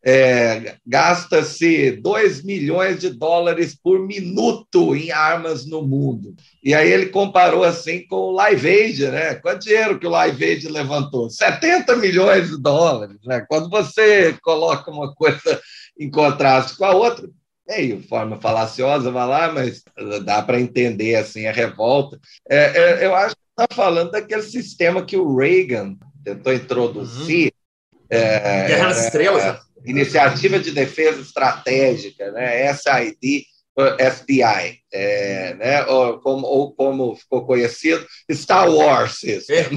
[0.05, 6.35] é, gasta-se 2 milhões de dólares por minuto em armas no mundo.
[6.63, 9.35] E aí ele comparou assim com o Live Aid, né?
[9.37, 11.29] Quanto dinheiro que o Live Aid levantou?
[11.29, 13.17] 70 milhões de dólares.
[13.25, 13.45] Né?
[13.49, 15.61] Quando você coloca uma coisa
[15.99, 17.29] em contraste com a outra,
[17.67, 19.83] meio forma falaciosa, vai lá, mas
[20.25, 22.19] dá para entender assim a revolta.
[22.49, 27.47] É, é, eu acho que está falando daquele sistema que o Reagan tentou introduzir.
[27.93, 27.97] Uhum.
[28.09, 29.43] É, Guerra nas Estrelas.
[29.43, 29.66] Né?
[29.87, 32.73] Iniciativa de Defesa Estratégica, né?
[32.75, 33.47] SID,
[33.79, 35.85] FBI, é, né?
[35.85, 39.21] ou, como, ou como ficou conhecido, Star Wars.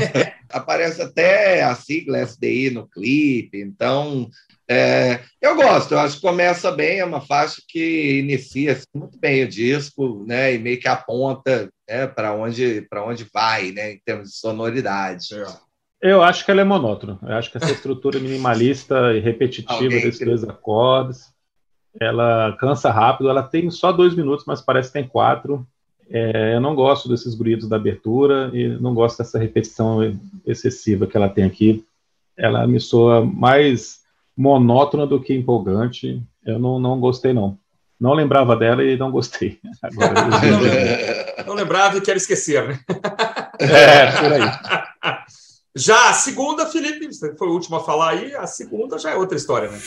[0.49, 4.29] Aparece até a sigla SDI no clipe, então
[4.71, 9.19] é, eu gosto, eu acho que começa bem, é uma faixa que inicia assim, muito
[9.19, 14.01] bem o disco, né, e meio que aponta né, para onde, onde vai, né, em
[14.05, 15.35] termos de sonoridade.
[15.35, 15.68] É.
[16.01, 17.19] Eu acho que ela é monótona.
[17.21, 21.33] Eu acho que essa estrutura minimalista e repetitiva desses dois acordes,
[21.99, 23.29] ela cansa rápido.
[23.29, 25.67] Ela tem só dois minutos, mas parece que tem quatro.
[26.09, 29.99] É, eu não gosto desses gritos da abertura e não gosto dessa repetição
[30.45, 31.85] excessiva que ela tem aqui.
[32.35, 33.99] Ela me soa mais
[34.35, 36.21] monótona do que empolgante.
[36.45, 37.57] Eu não, não gostei, não.
[37.99, 39.59] Não lembrava dela e não gostei.
[39.83, 40.13] Agora,
[41.45, 42.79] não lembrava e quero esquecer, né?
[43.59, 45.19] É, por aí.
[45.79, 49.37] Já a segunda, Felipe, foi o último a falar aí, a segunda já é outra
[49.37, 49.79] história, né?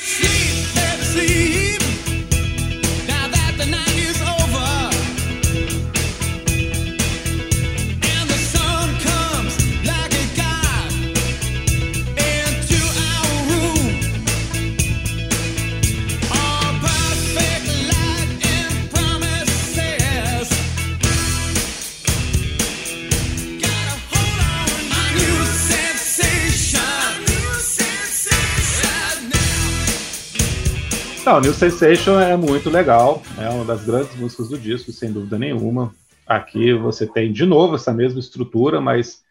[31.24, 35.38] Não, New Sensation é muito legal, é uma das grandes músicas do disco, sem dúvida
[35.38, 35.94] nenhuma.
[36.26, 39.22] Aqui você tem de novo essa mesma estrutura, mas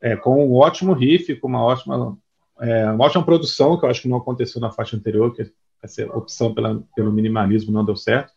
[0.00, 2.16] é, com um ótimo riff, com uma ótima,
[2.60, 5.50] é, uma ótima produção, que eu acho que não aconteceu na faixa anterior, que
[5.82, 8.32] essa opção pela, pelo minimalismo não deu certo.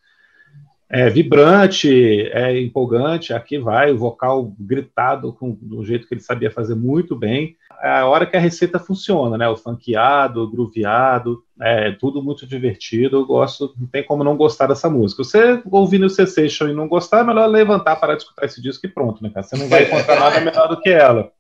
[0.90, 6.50] É vibrante, é empolgante, aqui vai, o vocal gritado com, do jeito que ele sabia
[6.50, 9.48] fazer muito bem é a hora que a receita funciona, né?
[9.48, 13.18] O funkeado, o grooveado, é tudo muito divertido.
[13.18, 15.24] Eu gosto, não tem como não gostar dessa música.
[15.24, 18.90] Você ouvindo o Sensation e não gostar, é melhor levantar para escutar esse disco e
[18.90, 19.46] pronto, né, cara?
[19.46, 21.32] Você não vai encontrar nada melhor do que ela.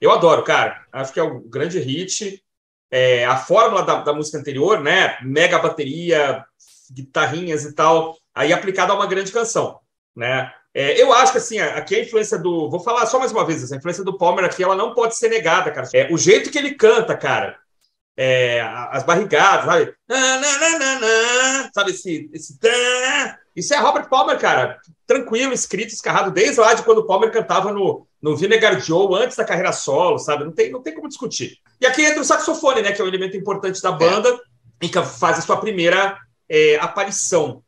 [0.00, 0.82] Eu adoro, cara.
[0.92, 2.42] Acho que é um grande hit.
[2.90, 5.16] É, a fórmula da, da música anterior, né?
[5.22, 6.44] Mega bateria,
[6.92, 9.80] guitarrinhas e tal, aí aplicada a uma grande canção,
[10.14, 10.52] né?
[10.74, 12.68] É, eu acho que assim, aqui a influência do.
[12.68, 15.28] Vou falar só mais uma vez, a influência do Palmer aqui ela não pode ser
[15.28, 15.88] negada, cara.
[15.94, 17.56] É, o jeito que ele canta, cara.
[18.16, 18.60] É,
[18.90, 19.94] as barrigadas, sabe?
[21.74, 22.58] sabe esse, esse.
[23.56, 24.78] Isso é Robert Palmer, cara.
[25.06, 29.36] Tranquilo, escrito, escarrado, desde lá de quando o Palmer cantava no, no Vinegar Joe, antes
[29.36, 30.44] da carreira solo, sabe?
[30.44, 31.58] Não tem, não tem como discutir.
[31.80, 32.92] E aqui entra o saxofone, né?
[32.92, 34.86] Que é um elemento importante da banda é.
[34.86, 36.16] e que faz a sua primeira
[36.48, 37.62] é, aparição.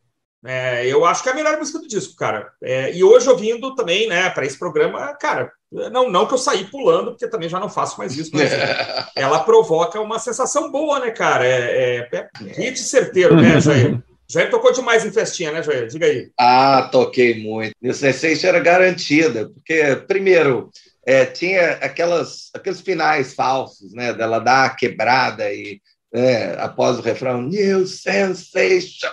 [0.46, 2.50] É, eu acho que é a melhor música do disco, cara.
[2.62, 5.50] É, e hoje ouvindo também, né, para esse programa, cara,
[5.90, 8.50] não, não que eu saí pulando, porque também já não faço mais isso, mas
[9.16, 11.44] ela provoca uma sensação boa, né, cara?
[11.44, 13.98] É, é, é hit certeiro, né, Jair?
[14.28, 15.86] Jair tocou demais em festinha, né, Jair?
[15.88, 16.30] Diga aí.
[16.38, 17.74] Ah, toquei muito.
[17.80, 20.70] New Sensation era garantida, porque, primeiro,
[21.04, 25.80] é, tinha aquelas, aqueles finais falsos, né, dela dar a quebrada e
[26.12, 29.08] é, após o refrão New Sensation,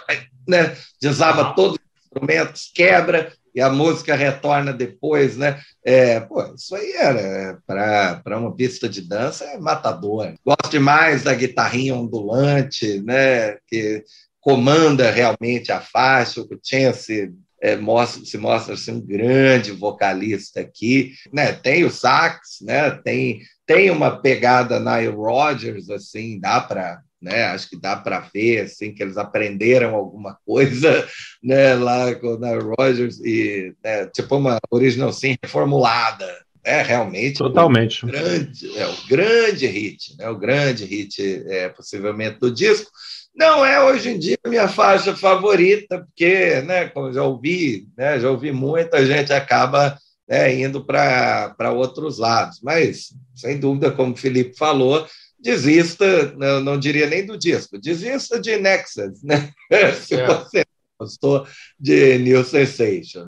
[0.48, 0.76] né?
[1.02, 5.60] Desaba todos os instrumentos, quebra e a música retorna depois, né?
[5.84, 10.34] É, pô, isso aí era para uma pista de dança é matador.
[10.44, 13.58] Gosto demais da guitarrinha ondulante, né?
[13.68, 14.04] Que
[14.42, 21.14] comanda realmente a faixa, o Chance é, mostra, se mostra assim, um grande vocalista aqui,
[21.32, 21.54] né?
[21.54, 22.92] Tem o sax, né?
[22.92, 27.46] Tem tem uma pegada Nile Rodgers, assim, dá para né?
[27.46, 31.08] Acho que dá para ver assim que eles aprenderam alguma coisa,
[31.42, 31.74] né?
[31.74, 36.28] Lá com o Nile Rodgers e né, tipo uma original sim reformulada,
[36.64, 40.30] é realmente totalmente o grande, é o grande hit, né?
[40.30, 42.92] O grande hit é possivelmente do disco.
[43.36, 48.30] Não é hoje em dia minha faixa favorita, porque, né, como já ouvi, né, já
[48.30, 49.98] ouvi muita gente acaba
[50.30, 52.60] né, indo para outros lados.
[52.62, 55.06] Mas, sem dúvida, como o Felipe falou,
[55.44, 59.52] desista, não, não diria nem do disco, desista de Nexus, né?
[60.02, 60.26] Se é.
[60.26, 60.66] você
[60.98, 61.46] gostou
[61.78, 63.26] de New Sensation.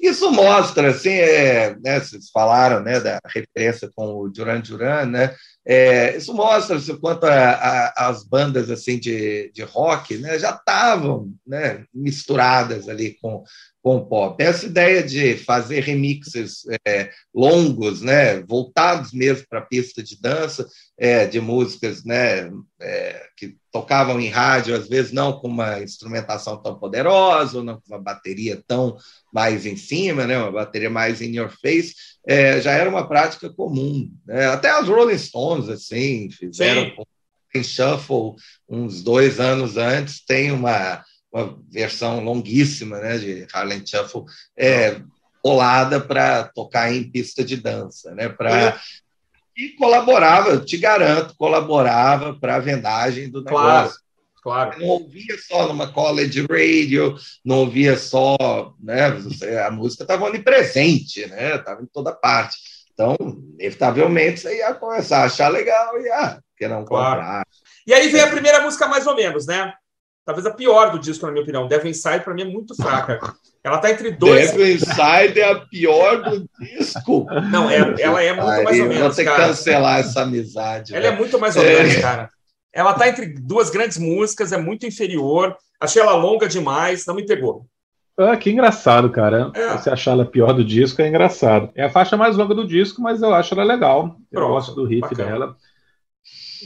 [0.00, 5.34] Isso mostra, assim, é, né, vocês falaram né, da referência com o Duran Duran, né?
[5.70, 10.52] É, isso mostra assim, quanto a, a, as bandas assim de, de rock né, já
[10.52, 13.44] estavam né, misturadas ali com,
[13.82, 14.42] com pop.
[14.42, 20.66] Essa ideia de fazer remixes é, longos, né, voltados mesmo para a pista de dança,
[20.96, 22.50] é, de músicas né,
[22.80, 27.94] é, que tocavam em rádio, às vezes não com uma instrumentação tão poderosa, não com
[27.94, 28.96] uma bateria tão
[29.32, 31.94] mais em cima, né, uma bateria mais in your face,
[32.26, 34.10] é, já era uma prática comum.
[34.26, 34.46] Né?
[34.46, 36.92] Até as Rolling Stones assim fizeram
[37.54, 38.34] em shuffle
[38.68, 44.24] uns dois anos antes, tem uma, uma versão longuíssima né, de Harlem Shuffle
[44.56, 45.00] é,
[45.42, 48.78] colada para tocar em pista de dança, né, para
[49.58, 53.64] e colaborava, te garanto, colaborava para a vendagem do negócio.
[53.66, 53.92] Claro,
[54.48, 54.78] claro.
[54.78, 58.36] Não ouvia só numa college radio, não ouvia só,
[58.80, 59.06] né?
[59.66, 61.56] A música estava onipresente, né?
[61.56, 62.56] Estava em toda parte.
[62.92, 63.16] Então,
[63.54, 67.20] inevitavelmente, você ia começar a achar legal e ah, que não claro.
[67.20, 67.46] comprar.
[67.86, 69.72] E aí vem a primeira música mais ou menos, né?
[70.28, 71.66] talvez a pior do disco, na minha opinião.
[71.66, 73.18] Devil Inside, para mim, é muito fraca.
[73.64, 74.50] Ela tá entre dois.
[74.50, 77.26] Devil Inside é a pior do disco.
[77.50, 79.02] Não, é, ela é muito Ai, mais ou menos.
[79.04, 80.94] Vou ter que cancelar essa amizade.
[80.94, 81.16] Ela é né?
[81.16, 82.00] é muito mais ou menos, é.
[82.02, 82.28] cara.
[82.72, 85.56] Ela tá entre duas grandes músicas, é muito inferior.
[85.80, 87.66] Achei ela longa demais, não me pegou.
[88.18, 89.52] Ah, que engraçado, cara.
[89.54, 89.76] É.
[89.76, 91.70] Você achar ela pior do disco é engraçado.
[91.74, 94.16] É a faixa mais longa do disco, mas eu acho ela legal.
[94.30, 95.30] Eu Pronto, gosto do riff bacana.
[95.30, 95.56] dela.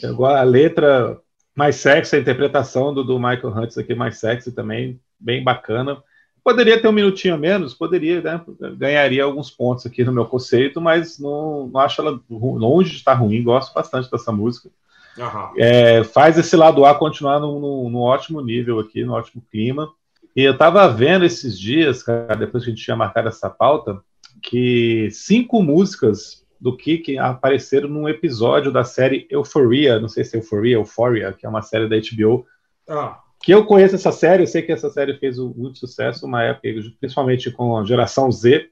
[0.03, 1.21] Eu, a letra
[1.55, 6.03] mais sexy, a interpretação do, do Michael Hunts aqui mais sexy também, bem bacana.
[6.43, 8.41] Poderia ter um minutinho a menos, poderia, né?
[8.77, 13.15] Ganharia alguns pontos aqui no meu conceito, mas não, não acho ela longe de estar
[13.15, 14.71] ruim, gosto bastante dessa música.
[15.19, 15.53] Uhum.
[15.59, 19.93] É, faz esse lado A continuar num, ótimo nível aqui, no ótimo clima.
[20.35, 24.03] E eu estava vendo esses dias, cara, depois que a gente tinha marcado essa pauta,
[24.43, 30.39] que cinco músicas do que apareceram num episódio da série Euphoria, não sei se é
[30.39, 32.47] Euphoria, Euphoria, que é uma série da HBO.
[32.89, 33.19] Ah.
[33.43, 36.69] Que eu conheço essa série, eu sei que essa série fez muito sucesso, uma época,
[37.01, 38.71] principalmente com a geração Z,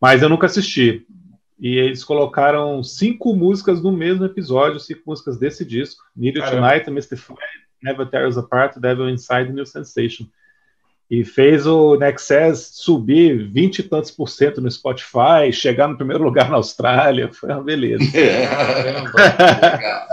[0.00, 1.06] mas eu nunca assisti.
[1.60, 6.90] E eles colocaram cinco músicas no mesmo episódio, cinco músicas desse disco: Need You Tonight,
[6.90, 7.34] Mystify,
[7.82, 10.26] Never Tear Us Apart, Devil Inside, New Sensation
[11.10, 16.22] e fez o Nexus subir 20 e tantos por cento no Spotify, chegar no primeiro
[16.22, 18.04] lugar na Austrália, foi uma beleza.
[18.10, 18.22] Que
[19.72, 20.06] legal.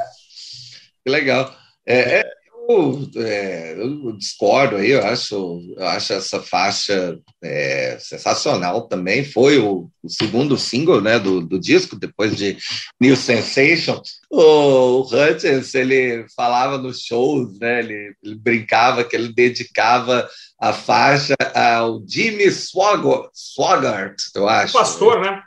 [1.05, 1.55] Que legal.
[1.85, 2.31] É, é,
[2.69, 9.23] eu, é, eu, discordo aí, eu acho, eu acho essa faixa é, sensacional também.
[9.23, 12.57] Foi o, o, segundo single né, do, do disco, depois de
[12.99, 14.01] New Sensation.
[14.29, 20.27] O, o Hutchins, ele falava nos shows, né, ele, ele brincava que ele dedicava
[20.59, 24.75] a faixa ao Jimmy Swaggart, eu acho.
[24.75, 25.41] Um pastor, né?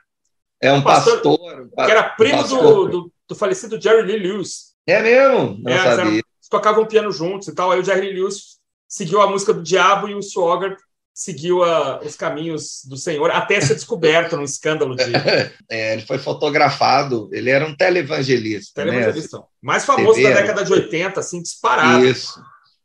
[0.63, 4.75] É um, pastor, pastor, Que era primo do, do, do, falecido Jerry Lee Lewis.
[4.87, 5.59] É mesmo?
[5.63, 6.23] Não é, sabia.
[6.51, 7.71] Tocavam piano juntos e tal.
[7.71, 8.59] Aí o Jerry Lewis
[8.89, 10.79] seguiu a música do Diabo e o Swaggart
[11.15, 15.05] seguiu a, os caminhos do Senhor até ser descoberto num escândalo de.
[15.71, 18.85] É, ele foi fotografado, ele era um televangelista.
[18.85, 18.91] Né?
[18.91, 19.39] Televangelista.
[19.39, 19.45] Né?
[19.63, 22.05] Mais famoso da década de 80, assim, disparado.
[22.05, 22.43] Isso.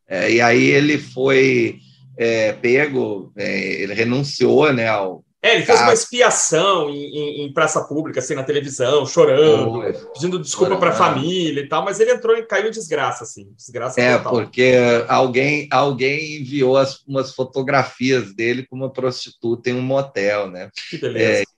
[0.08, 1.80] É, e aí ele foi
[2.18, 5.25] é, pego, é, ele renunciou né, ao.
[5.46, 9.80] É, ele fez uma expiação em, em, em, praça pública, assim, na televisão, chorando,
[10.12, 13.54] pedindo desculpa para a família e tal, mas ele entrou e caiu em desgraça, assim,
[13.56, 14.34] desgraça É, total.
[14.34, 14.74] porque
[15.08, 20.72] alguém, alguém enviou as, umas fotografias dele com uma prostituta em um motel, né?
[20.90, 21.44] Que beleza.
[21.44, 21.55] É,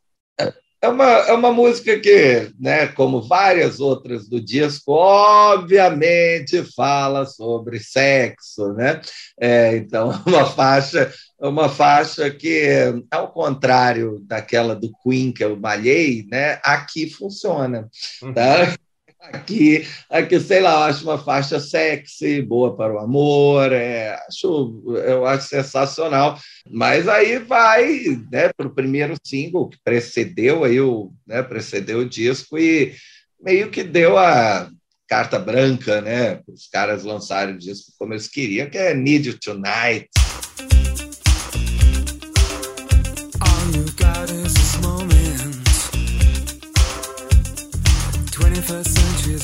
[0.82, 7.80] é uma, é uma música que, né, como várias outras do disco, obviamente fala sobre
[7.80, 9.01] sexo, né?
[9.39, 16.28] É, então, uma faixa, uma faixa que, ao contrário daquela do Queen que eu malhei,
[16.30, 17.89] né, aqui funciona,
[18.34, 18.75] tá?
[19.20, 25.26] Aqui, aqui, sei lá, acho uma faixa sexy, boa para o amor, é, acho, eu
[25.26, 26.39] acho sensacional.
[26.70, 27.99] Mas aí vai
[28.32, 32.95] né, para o primeiro single que precedeu aí o, né, precedeu o disco e
[33.41, 34.70] meio que deu a
[35.07, 39.39] carta branca, né, os caras lançarem o disco como eles queriam, que é Need You
[39.39, 40.09] Tonight.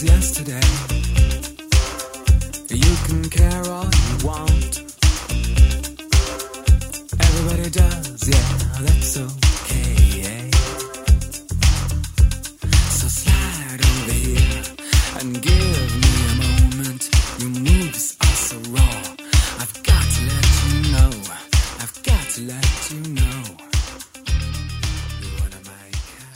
[0.04, 0.93] Yesterday.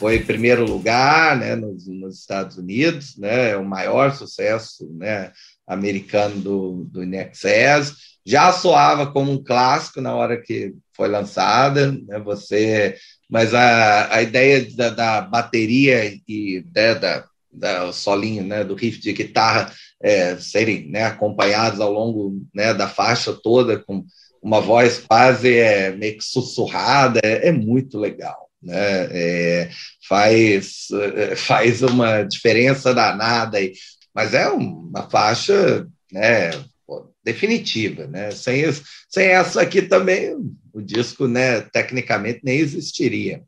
[0.07, 5.33] Foi primeiro lugar né, nos, nos, Estados Unidos, né, é o maior sucesso né,
[5.67, 7.93] americano do, do Inexcess.
[8.25, 12.95] Já soava como um clássico na hora que foi lançada, né, você,
[13.29, 19.01] mas a, a ideia da, da bateria e né, da, da solinho, né, do riff
[19.01, 24.05] de guitarra é, serem né, acompanhados ao longo né, da faixa toda com
[24.41, 29.07] uma voz quase é, meio que sussurrada, é, é muito legal né?
[29.11, 29.69] É,
[30.07, 33.57] faz, é, faz uma diferença danada,
[34.13, 36.51] mas é uma faixa né,
[37.23, 38.07] definitiva.
[38.07, 38.31] Né?
[38.31, 38.63] Sem,
[39.09, 40.35] sem essa aqui também
[40.73, 43.43] o disco né, tecnicamente nem existiria.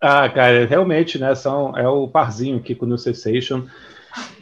[0.00, 1.32] Ah, cara, realmente, né?
[1.36, 3.68] São, é o parzinho aqui com o New Sensation.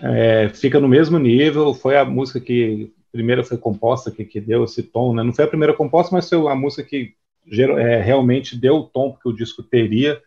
[0.01, 1.75] É, fica no mesmo nível.
[1.75, 5.23] Foi a música que primeiro foi composta, que, que deu esse tom, né?
[5.23, 7.15] Não foi a primeira composta, mas foi a música que
[7.47, 10.21] é, realmente deu o tom que o disco teria.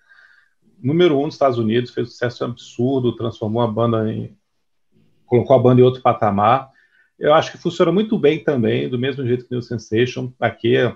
[0.82, 4.36] Número um nos Estados Unidos, fez um sucesso absurdo, transformou a banda em.
[5.26, 6.70] colocou a banda em outro patamar.
[7.18, 10.34] Eu acho que funciona muito bem também, do mesmo jeito que New Sensation.
[10.40, 10.96] Aqui é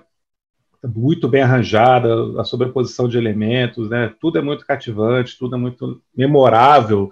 [0.86, 4.14] muito bem arranjada, a sobreposição de elementos, né?
[4.20, 7.10] Tudo é muito cativante, tudo é muito memorável.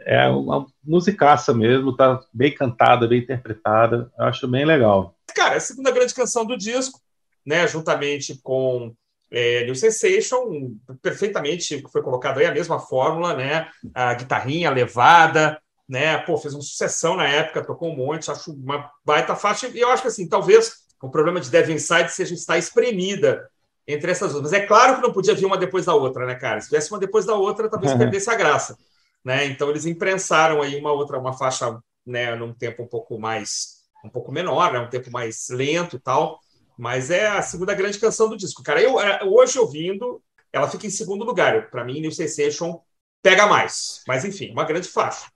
[0.00, 4.12] É uma musicaça mesmo, tá bem cantada, bem interpretada.
[4.18, 5.16] Eu acho bem legal.
[5.34, 7.00] Cara, é a segunda grande canção do disco
[7.46, 8.92] né, juntamente com
[9.30, 16.18] é, New Sensation, perfeitamente foi colocado aí a mesma fórmula, né, a guitarrinha levada, né,
[16.18, 19.90] pô, fez uma sucessão na época, tocou um monte, acho uma baita faixa, e eu
[19.90, 23.48] acho que assim, talvez o problema de Devil Inside seja estar espremida
[23.86, 26.34] entre essas duas, mas é claro que não podia vir uma depois da outra, né,
[26.34, 27.98] cara, se tivesse uma depois da outra, talvez uhum.
[27.98, 28.76] perdesse a graça,
[29.24, 33.76] né, então eles imprensaram aí uma outra, uma faixa, né, num tempo um pouco mais,
[34.04, 36.40] um pouco menor, né, um tempo mais lento e tal,
[36.78, 38.62] mas é a segunda grande canção do disco.
[38.62, 40.22] Cara, eu é, hoje ouvindo,
[40.52, 41.70] ela fica em segundo lugar.
[41.70, 42.80] Para mim, New Sensation
[43.22, 44.02] pega mais.
[44.06, 45.26] Mas enfim, uma grande faixa.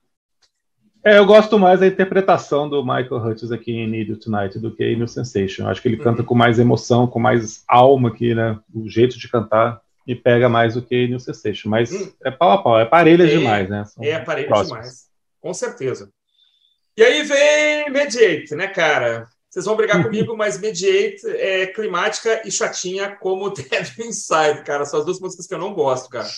[1.02, 4.74] É, eu gosto mais da interpretação do Michael Hutchins aqui em Need You Tonight do
[4.74, 5.66] que em New Sensation.
[5.66, 6.04] Acho que ele uhum.
[6.04, 8.58] canta com mais emoção, com mais alma aqui, né?
[8.74, 11.70] O jeito de cantar me pega mais do que New Sensation.
[11.70, 12.12] Mas hum.
[12.22, 13.84] é pau a pau, é parelha é, demais, né?
[13.86, 15.08] São é parelha demais.
[15.40, 16.10] Com certeza.
[16.96, 19.26] E aí vem Mediate, né, cara?
[19.50, 24.84] Vocês vão brigar comigo, mas Mediate é climática e chatinha como Dead Inside, cara.
[24.84, 26.28] São as duas músicas que eu não gosto, cara.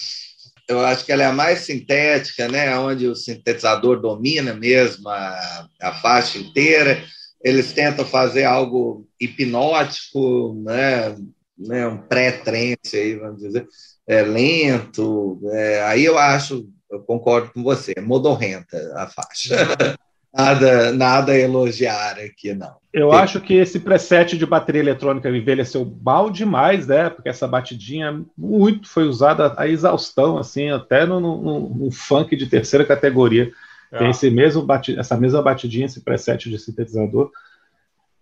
[0.66, 2.74] Eu acho que ela é a mais sintética, né?
[2.78, 7.04] Onde o sintetizador domina mesmo a, a faixa inteira.
[7.44, 11.14] Eles tentam fazer algo hipnótico, né?
[11.58, 11.86] né?
[11.86, 13.66] Um pré-trance aí, vamos dizer,
[14.06, 15.38] é, lento.
[15.52, 19.54] É, aí eu acho, eu concordo com você, é modorrenta a faixa.
[20.34, 22.76] nada, nada a elogiar aqui, não.
[22.92, 23.18] Eu Tem.
[23.18, 27.10] acho que esse preset de bateria eletrônica envelheceu mal demais, né?
[27.10, 32.46] Porque essa batidinha muito foi usada a exaustão, assim, até no, no, no funk de
[32.46, 33.50] terceira categoria.
[33.90, 33.98] É.
[33.98, 34.66] Tem esse mesmo
[34.96, 37.30] essa mesma batidinha, esse preset de sintetizador.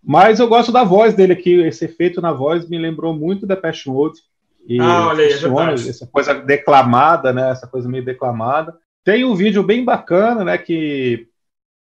[0.03, 3.55] Mas eu gosto da voz dele aqui, esse efeito na voz me lembrou muito da
[3.55, 4.19] Passion Mode.
[4.67, 7.51] E ah, olha aí, é essa coisa declamada, né?
[7.51, 8.75] Essa coisa meio declamada.
[9.03, 10.57] Tem um vídeo bem bacana, né?
[10.57, 11.27] Que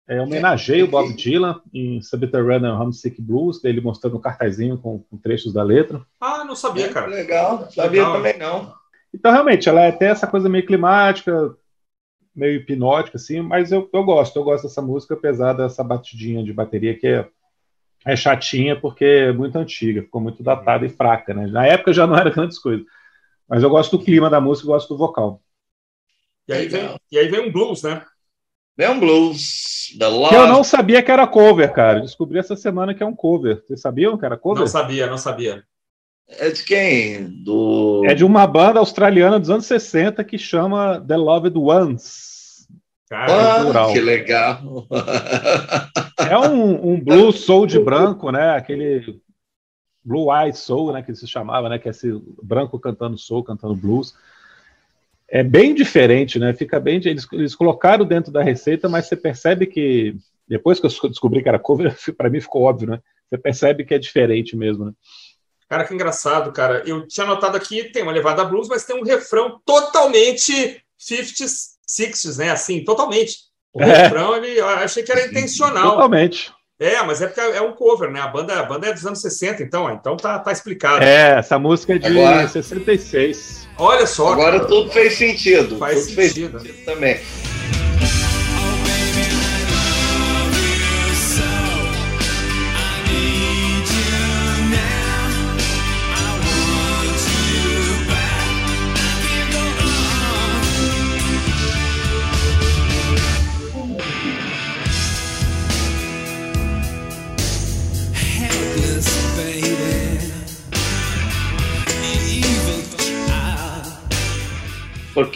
[0.10, 5.18] é, homenageia o Bob Dylan em Subterranean Homesick Blues, dele mostrando um cartazinho com, com,
[5.18, 6.03] trechos da letra.
[6.20, 7.05] Ah, não sabia, é, cara.
[7.05, 8.14] Legal, sabia legal.
[8.14, 8.74] também não.
[9.14, 11.55] Então, realmente, ela é até essa coisa meio climática,
[12.36, 16.51] meio hipnótica, assim, mas eu, eu gosto, eu gosto dessa música, apesar dessa batidinha de
[16.51, 17.28] bateria que é,
[18.03, 21.45] é chatinha, porque é muito antiga, ficou muito datada e fraca, né?
[21.45, 22.84] Na época já não era grandes coisas.
[23.47, 25.39] Mas eu gosto do clima da música, eu gosto do vocal.
[26.47, 28.03] E aí vem, e aí vem um blues, né?
[28.80, 29.93] Vem um blues.
[29.99, 30.34] The Love.
[30.34, 31.99] Eu não sabia que era cover, cara.
[31.99, 33.61] Descobri essa semana que é um cover.
[33.61, 34.61] Vocês sabiam que era cover?
[34.61, 35.65] Não sabia, não sabia.
[36.30, 37.25] É de quem?
[37.43, 38.03] Do...
[38.05, 42.69] É de uma banda australiana dos anos 60 que chama The Loved Ones.
[43.09, 44.88] Cara, ah, que legal!
[46.17, 48.51] É um, um blues soul de branco, né?
[48.51, 49.19] Aquele
[50.05, 51.01] blue eyed soul, né?
[51.01, 51.80] Que se chamava, né?
[51.80, 52.09] Que é esse
[52.41, 54.15] branco cantando soul, cantando blues.
[55.32, 56.53] É bem diferente, né?
[56.53, 57.01] Fica bem.
[57.05, 60.15] Eles, eles colocaram dentro da receita, mas você percebe que
[60.47, 62.99] depois que eu descobri que era cover, para mim ficou óbvio, né?
[63.30, 64.91] Você percebe que é diferente mesmo, né?
[65.69, 66.82] Cara, que engraçado, cara.
[66.86, 72.38] Eu tinha notado aqui, tem uma levada blues, mas tem um refrão totalmente 50s, 60s,
[72.39, 72.49] né?
[72.49, 73.38] Assim, totalmente.
[73.71, 73.86] O é.
[73.86, 75.91] refrão, ele, eu achei que era intencional.
[75.91, 76.51] Totalmente.
[76.80, 78.21] É, mas é porque é um cover, né?
[78.21, 81.03] A banda, a banda é dos anos 60, então, então tá, tá explicado.
[81.03, 83.67] É, essa música é de Agora, 66.
[83.77, 84.32] Olha só.
[84.32, 84.65] Agora cara.
[84.65, 85.77] tudo fez sentido.
[85.77, 86.59] Faz tudo sentido.
[86.59, 87.19] Fez sentido também.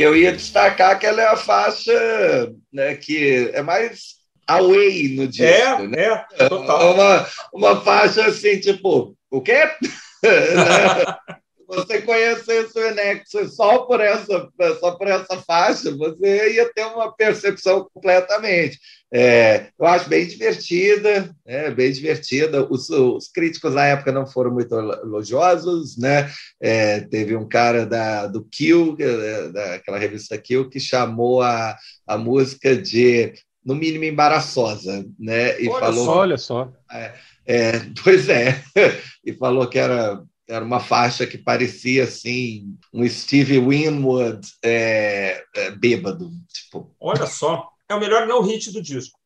[0.03, 4.15] Porque eu ia destacar que ela é a faixa né, que é mais
[4.47, 5.45] away no disco.
[5.45, 6.25] É, né?
[6.37, 6.93] é, total.
[6.93, 9.63] Uma, uma faixa assim, tipo, o quê?
[10.21, 11.35] né?
[11.73, 14.49] Você conhecesse o Enexo só por essa
[14.79, 18.79] só por essa faixa, você ia ter uma percepção completamente.
[19.15, 22.65] É, eu acho bem divertida, é, bem divertida.
[22.67, 26.31] Os, os, críticos na época não foram muito elogiosos, né?
[26.59, 32.17] É, teve um cara da, do Kill, é, daquela revista Kill, que chamou a, a
[32.17, 35.61] música de no mínimo embaraçosa, né?
[35.61, 36.73] E olha falou, só, olha só.
[36.91, 37.13] É,
[37.45, 37.71] é,
[38.03, 38.63] pois é,
[39.23, 45.71] e falou que era era uma faixa que parecia assim um Steve Winwood é, é,
[45.71, 46.93] bêbado, tipo.
[46.99, 49.17] Olha só, é o melhor não hit do disco.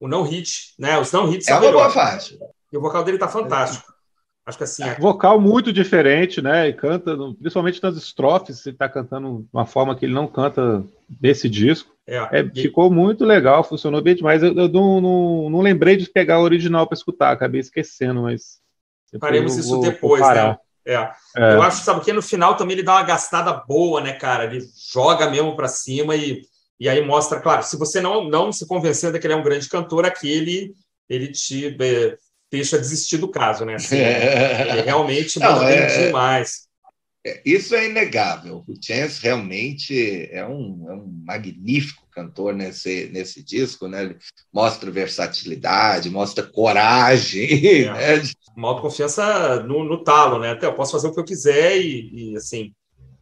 [0.00, 0.98] O não hit, né?
[0.98, 2.36] Os não hits é uma boa faixa.
[2.72, 3.92] E o vocal dele tá fantástico.
[4.48, 4.82] Acho que assim.
[4.82, 4.94] É...
[4.98, 6.68] Vocal muito diferente, né?
[6.68, 10.82] E canta, principalmente nas estrofes, ele tá cantando de uma forma que ele não canta
[11.20, 11.94] nesse disco.
[12.06, 14.42] É, é, ficou muito legal, funcionou bem demais.
[14.42, 18.58] Eu, eu não, não, não, lembrei de pegar o original para escutar, acabei esquecendo, mas
[19.20, 20.56] Faremos isso vou, depois, vou né?
[20.86, 20.94] É.
[21.36, 21.54] é.
[21.54, 24.44] Eu acho, sabe, que no final também ele dá uma gastada boa, né, cara?
[24.44, 26.42] Ele joga mesmo para cima e,
[26.80, 29.42] e aí mostra, claro, se você não, não se convencer de que ele é um
[29.42, 30.74] grande cantor, aqui ele,
[31.08, 32.16] ele te é,
[32.50, 33.74] deixa desistir do caso, né?
[33.74, 36.06] Assim, ele realmente manda não, é...
[36.06, 36.67] demais.
[37.28, 38.64] É, isso é inegável.
[38.66, 44.04] O Chance realmente é um, é um magnífico cantor nesse, nesse disco, né?
[44.04, 44.16] Ele
[44.52, 47.86] mostra versatilidade, mostra coragem.
[47.86, 47.88] É.
[48.18, 48.22] Né?
[48.56, 50.50] Uma autoconfiança no, no talo, né?
[50.50, 52.72] Até eu posso fazer o que eu quiser e, e assim.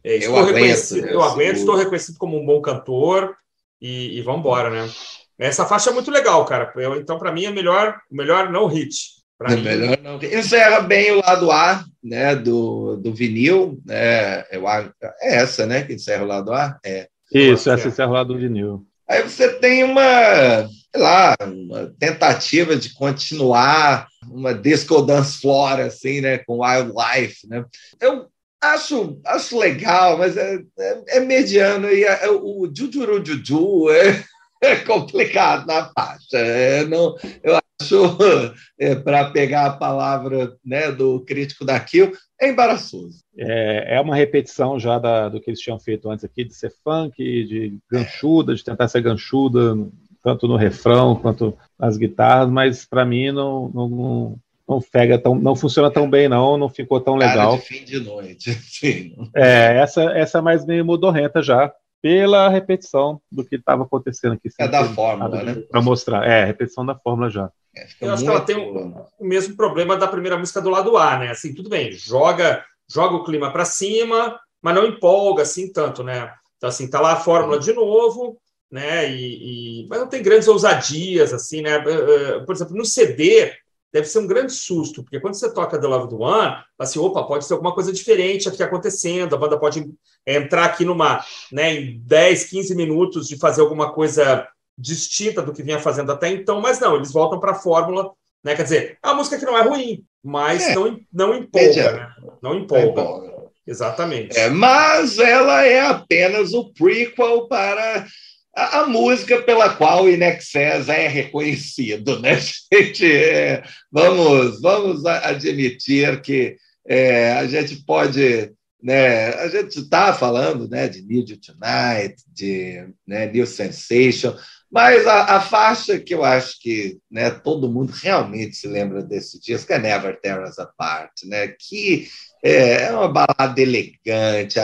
[0.03, 3.35] É, eu aguento, eu aguento, estou reconhecido como um bom cantor
[3.79, 4.89] e, e vamos embora, né?
[5.37, 6.71] Essa faixa é muito legal, cara.
[6.75, 9.16] Eu, então, para mim, é melhor, melhor não hit.
[9.45, 9.61] É mim.
[9.61, 10.19] melhor não.
[10.21, 13.79] Encerra bem o lado A né, do, do vinil.
[13.85, 15.83] Né, eu, é essa, né?
[15.83, 16.77] Que encerra o lado A?
[16.83, 17.07] É.
[17.31, 18.85] Isso, essa encerra o lado do vinil.
[19.07, 26.19] Aí você tem uma, sei lá, uma tentativa de continuar uma disco dance floor, assim,
[26.19, 26.39] né?
[26.39, 27.63] Com wildlife, né?
[28.01, 28.27] Eu
[28.61, 31.89] acho, acho legal, mas é, é, é mediano.
[31.89, 34.23] E é, o Jujuru Juju é,
[34.61, 36.37] é complicado na faixa.
[36.37, 37.57] É, não, eu
[38.79, 43.23] é, para pegar a palavra né, do crítico da Kill, é embaraçoso.
[43.37, 46.73] É, é uma repetição já da, do que eles tinham feito antes aqui, de ser
[46.83, 49.75] funk, de ganchuda, de tentar ser ganchuda,
[50.23, 55.55] tanto no refrão quanto nas guitarras, mas para mim não, não, não, pega tão, não
[55.55, 57.57] funciona tão bem, não, não ficou tão Cara legal.
[57.57, 58.51] de fim de noite.
[58.65, 59.15] Sim.
[59.35, 64.49] É, essa, essa é mais meio modorrenta já, pela repetição do que estava acontecendo aqui.
[64.59, 65.55] É da fórmula, né?
[65.69, 66.27] Para mostrar.
[66.27, 67.51] É, repetição da fórmula já.
[67.77, 70.97] É, eu acho que ela tem o, o, mesmo problema da primeira música do lado
[70.97, 71.29] A, né?
[71.29, 76.33] Assim, tudo bem, joga, joga o clima para cima, mas não empolga assim tanto, né?
[76.57, 78.37] Então, assim, tá lá a fórmula de novo,
[78.71, 79.09] né?
[79.09, 81.75] E, e, mas não tem grandes ousadias, assim, né?
[81.75, 83.53] Eh, eh, por exemplo, no CD
[83.91, 87.23] deve ser um grande susto, porque quando você toca The Love do One, assim, opa,
[87.23, 89.89] pode ser alguma coisa diferente aqui acontecendo, a banda pode
[90.25, 94.47] entrar aqui numa, né, em 10, 15 minutos de fazer alguma coisa
[94.77, 98.11] distinta do que vinha fazendo até então, mas não, eles voltam para a fórmula,
[98.43, 98.55] né?
[98.55, 100.75] Quer dizer, uma música que não é ruim, mas é.
[100.75, 102.09] não, não empolga, né?
[102.41, 103.37] Não empolga.
[103.65, 104.37] Exatamente.
[104.37, 108.07] É, mas ela é apenas o prequel para
[108.55, 112.37] a, a música pela qual o Inexcess é reconhecido, né,
[112.71, 113.11] gente?
[113.11, 116.55] É, vamos, vamos admitir que
[116.87, 119.29] é, a gente pode né?
[119.29, 124.35] A gente está falando né, de You Tonight, de né, New Sensation,
[124.71, 129.39] mas a, a, faixa que eu acho que né, todo mundo realmente se lembra desse
[129.39, 131.47] disco é Never Tear Us Apart, né?
[131.47, 132.07] que
[132.43, 134.59] é, é uma balada elegante,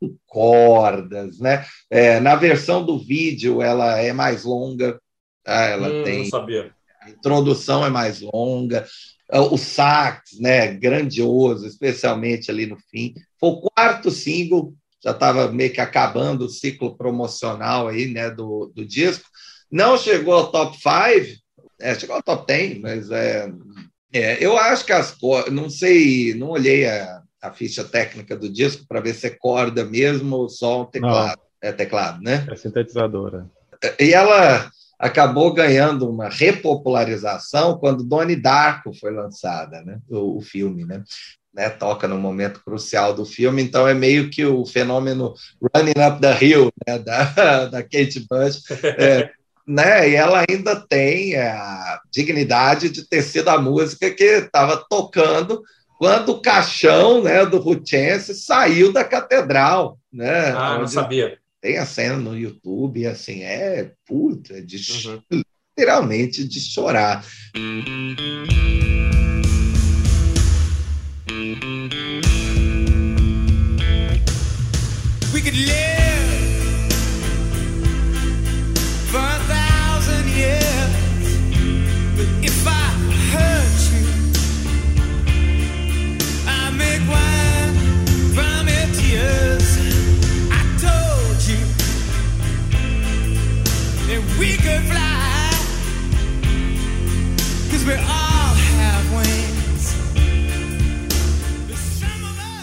[0.00, 1.38] com cordas.
[1.38, 1.64] Né?
[1.90, 4.98] É, na versão do vídeo, ela é mais longa,
[5.44, 5.64] tá?
[5.66, 6.30] ela hum, tem.
[7.02, 8.86] A introdução é mais longa,
[9.50, 13.14] o sax, né, grandioso, especialmente ali no fim.
[13.40, 18.72] Foi o quarto single, já estava meio que acabando o ciclo promocional aí, né, do,
[18.74, 19.24] do disco.
[19.70, 21.40] Não chegou ao top 5,
[21.80, 23.50] é, chegou ao top 10, mas é,
[24.12, 25.16] é, eu acho que as
[25.50, 29.84] não sei, não olhei a, a ficha técnica do disco para ver se é corda
[29.84, 31.36] mesmo ou só um teclado.
[31.36, 31.42] Não.
[31.62, 32.44] É teclado, né?
[32.50, 33.48] É sintetizadora.
[33.98, 40.00] E ela acabou ganhando uma repopularização quando Donnie Darko foi lançada, né?
[40.08, 41.04] O, o filme, né?
[41.54, 41.68] Né?
[41.68, 45.34] Toca no momento crucial do filme, então é meio que o fenômeno
[45.74, 46.98] Running Up the Hill, né?
[46.98, 48.62] Da, da Kate Bush.
[48.84, 49.30] É,
[49.66, 50.08] né?
[50.10, 55.62] E ela ainda tem a dignidade de ter sido a música que estava tocando
[55.98, 59.98] quando o caixão né, do Ruchense saiu da catedral.
[60.12, 61.38] Né, ah, não sabia.
[61.60, 65.42] Tem a cena no YouTube, assim, é puta, de, uhum.
[65.78, 67.24] literalmente de chorar.
[75.44, 76.92] Could live
[79.10, 80.92] for a thousand years,
[82.16, 82.84] but if I
[83.32, 84.04] hurt you,
[86.46, 87.74] I make wine
[88.36, 89.68] from your tears.
[90.52, 91.62] I told you
[94.06, 95.50] that we could fly.
[97.68, 99.96] Cause we all have wings.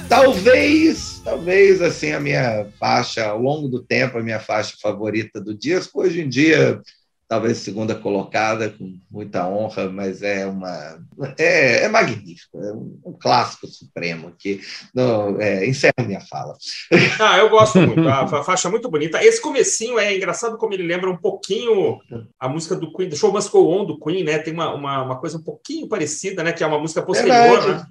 [0.08, 5.56] Talvez, talvez assim a minha faixa, ao longo do tempo, a minha faixa favorita do
[5.56, 6.02] disco.
[6.02, 6.82] Hoje em dia,
[7.28, 11.00] talvez segunda colocada, com muita honra, mas é uma
[11.38, 14.60] é, é magnífico, é um, um, clássico supremo que
[14.92, 16.58] não, é, encerra minha fala.
[17.20, 19.24] Ah, eu gosto muito, a, a, faixa é muito bonita.
[19.24, 22.00] Esse comecinho é engraçado como ele lembra um pouquinho
[22.40, 24.40] a música do Queen, Show Must Go On do Queen, né?
[24.40, 26.52] Tem uma, uma, uma coisa um pouquinho parecida, né?
[26.52, 27.86] Que é uma música posterior, né?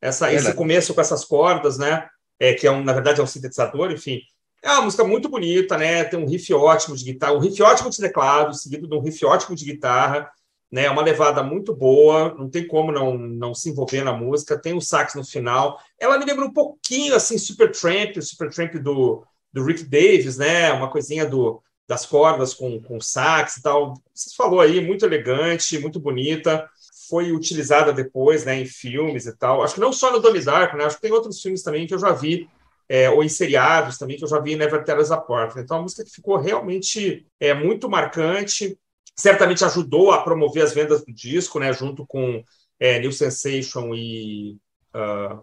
[0.00, 2.06] Essa, esse começo com essas cordas, né?
[2.38, 4.20] É, que é um, na verdade é um sintetizador, enfim.
[4.62, 6.04] É uma música muito bonita, né?
[6.04, 9.24] Tem um riff ótimo de guitarra, um riff ótimo de teclado, seguido de um riff
[9.24, 10.30] ótimo de guitarra,
[10.72, 10.86] né?
[10.86, 14.58] É uma levada muito boa, não tem como não, não se envolver na música.
[14.58, 15.78] Tem o um sax no final.
[16.00, 20.72] Ela me lembra um pouquinho assim Super Tramp, Super Tramp do, do Rick Davis, né?
[20.72, 23.94] Uma coisinha do, das cordas com, com sax e tal.
[24.14, 26.68] Você falou aí, muito elegante, muito bonita.
[27.08, 29.62] Foi utilizada depois, né, em filmes e tal.
[29.62, 30.84] Acho que não só no Donnie Darko, né?
[30.84, 32.48] Acho que tem outros filmes também que eu já vi
[32.88, 35.56] é, ou em seriados também, que eu já vi Never Tell Us Apart.
[35.56, 38.78] Então, é uma música que ficou realmente é, muito marcante,
[39.16, 42.42] certamente ajudou a promover as vendas do disco, né, junto com
[42.78, 44.56] é, New Sensation e...
[44.94, 45.42] Uh,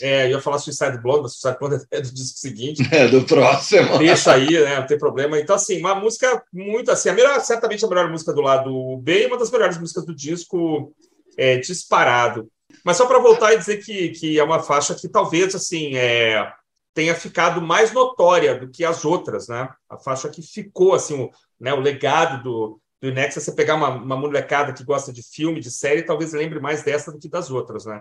[0.00, 2.82] é, eu ia falar Suicide Blonde, mas Suicide Blonde é do disco seguinte.
[2.90, 3.98] É, do próximo.
[3.98, 5.38] Deixa aí, né, não tem problema.
[5.38, 9.24] Então, assim, uma música muito assim, a melhor, certamente a melhor música do lado B
[9.24, 10.94] e uma das melhores músicas do disco
[11.36, 12.48] é, disparado.
[12.82, 16.50] Mas só para voltar e dizer que, que é uma faixa que talvez assim é,
[16.94, 19.68] tenha ficado mais notória do que as outras, né?
[19.90, 21.30] A faixa que ficou assim, o,
[21.60, 25.60] né, o legado do, do Inex, você pegar uma, uma molecada que gosta de filme,
[25.60, 28.00] de série, talvez lembre mais dessa do que das outras, né?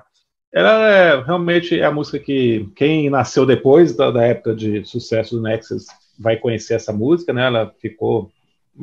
[0.54, 5.36] Ela é realmente é a música que quem nasceu depois da, da época de sucesso
[5.36, 5.86] do Nexus
[6.18, 7.46] vai conhecer essa música, né?
[7.46, 8.32] Ela ficou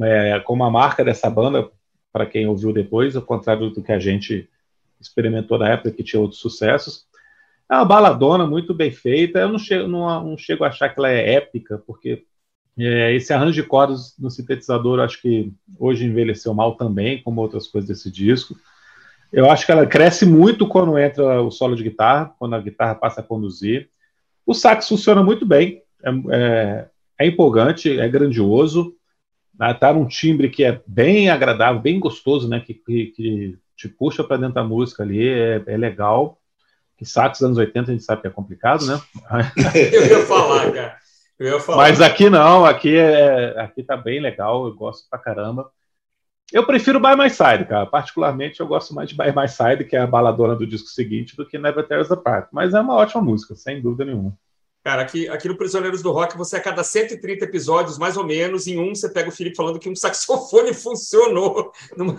[0.02, 1.70] é, como a marca dessa banda
[2.12, 4.48] para quem ouviu depois, ao contrário do que a gente
[5.00, 7.06] experimentou na época que tinha outros sucessos.
[7.70, 9.38] É uma baladona muito bem feita.
[9.40, 12.24] Eu não chego, não, não chego a achar que ela é épica, porque
[12.78, 17.66] é, esse arranjo de cordas no sintetizador, acho que hoje envelheceu mal também, como outras
[17.66, 18.54] coisas desse disco.
[19.32, 22.94] Eu acho que ela cresce muito quando entra o solo de guitarra, quando a guitarra
[22.94, 23.88] passa a conduzir.
[24.44, 26.86] O sax funciona muito bem, é, é,
[27.18, 28.94] é empolgante, é grandioso,
[29.58, 29.72] né?
[29.72, 32.60] tá num timbre que é bem agradável, bem gostoso, né?
[32.60, 36.38] Que, que, que te puxa para dentro da música ali, é, é legal.
[36.98, 39.00] Que sax anos 80 a gente sabe que é complicado, né?
[39.92, 40.96] eu ia falar, cara.
[41.38, 41.78] Eu ia falar.
[41.78, 45.70] Mas aqui não, aqui é, aqui tá bem legal, eu gosto pra caramba.
[46.52, 47.86] Eu prefiro By My Side, cara.
[47.86, 51.34] Particularmente, eu gosto mais de By My Side, que é a baladona do disco seguinte,
[51.34, 52.48] do que Never Tear Us Apart.
[52.52, 54.36] Mas é uma ótima música, sem dúvida nenhuma.
[54.84, 58.66] Cara, aqui, aqui no Prisioneiros do Rock, você a cada 130 episódios, mais ou menos,
[58.66, 62.16] em um você pega o Felipe falando que um saxofone funcionou numa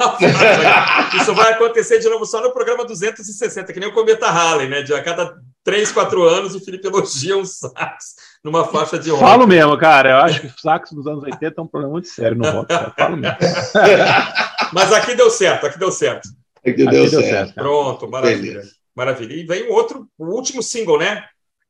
[1.13, 4.81] Isso vai acontecer de novo só no programa 260, que nem o Cometa Halley, né?
[4.81, 9.23] De a cada 3, 4 anos, o Felipe elogia um sax numa faixa de rock.
[9.23, 10.11] Falo mesmo, cara.
[10.11, 12.67] Eu acho que o sax dos anos 80 é um problema muito sério no rock.
[12.67, 12.93] Cara.
[12.97, 13.37] Falo mesmo.
[14.73, 16.27] Mas aqui deu certo, aqui deu certo.
[16.57, 17.23] Aqui, aqui deu, certo.
[17.23, 18.53] certo Pronto, maravilha.
[18.53, 18.71] Beleza.
[18.95, 19.33] Maravilha.
[19.33, 21.25] E vem o outro, o último single, né?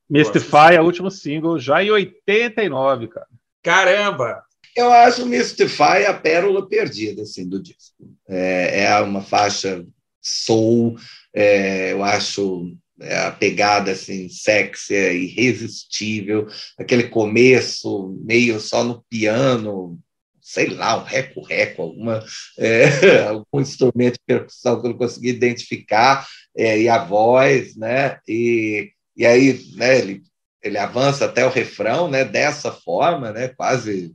[0.08, 3.26] Mystify é o último single, já em 89, cara.
[3.62, 4.42] Caramba!
[4.76, 7.94] Eu acho Mystify a pérola perdida assim, do disco.
[8.28, 9.84] É, é uma faixa
[10.20, 10.96] soul,
[11.32, 16.46] é, eu acho a pegada assim, sexy, é irresistível,
[16.78, 19.98] aquele começo meio só no piano,
[20.40, 22.24] sei lá, um reco-reco, alguma,
[22.58, 26.26] é, algum instrumento de percussão que eu não consegui identificar,
[26.56, 28.18] é, e a voz, né?
[28.28, 30.22] E, e aí né, ele,
[30.62, 34.14] ele avança até o refrão né, dessa forma, né, quase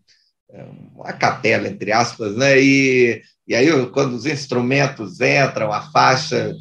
[0.51, 0.63] é,
[0.95, 2.59] uma capela, entre aspas, né?
[2.61, 6.53] E, e aí, quando os instrumentos entram, a faixa,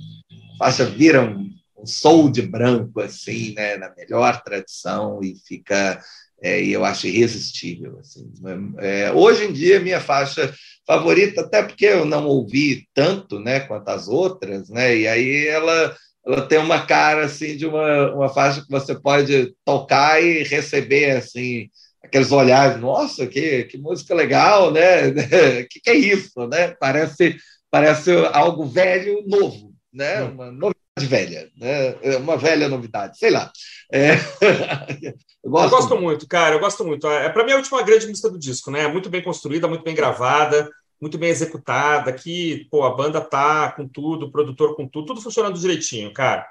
[0.54, 1.47] a faixa vira um,
[1.78, 3.76] um soul de branco, assim, né?
[3.76, 6.00] Na melhor tradição, e fica,
[6.42, 7.98] é, eu acho irresistível.
[8.00, 8.30] Assim.
[8.78, 10.52] É, hoje em dia, minha faixa
[10.86, 14.96] favorita, até porque eu não ouvi tanto, né, quanto as outras, né?
[14.96, 19.54] E aí ela ela tem uma cara assim de uma, uma faixa que você pode
[19.64, 21.70] tocar e receber assim
[22.02, 25.10] aqueles olhares, nossa, que, que música legal, né?
[25.70, 26.68] que, que é isso, né?
[26.80, 27.36] Parece,
[27.70, 30.22] parece algo velho, novo, né?
[30.24, 30.32] Hum.
[30.32, 31.96] Uma novidade velha, né?
[32.02, 33.50] É uma velha novidade, sei lá.
[33.92, 34.12] É...
[35.42, 35.64] eu, gosto...
[35.64, 36.00] eu, gosto...
[36.00, 37.06] muito, cara, eu gosto muito.
[37.06, 38.86] É para mim a última grande música do disco, né?
[38.88, 40.70] Muito bem construída, muito bem gravada,
[41.00, 42.12] muito bem executada.
[42.12, 46.46] Que pô, a banda tá com tudo, o produtor com tudo, tudo funcionando direitinho, cara.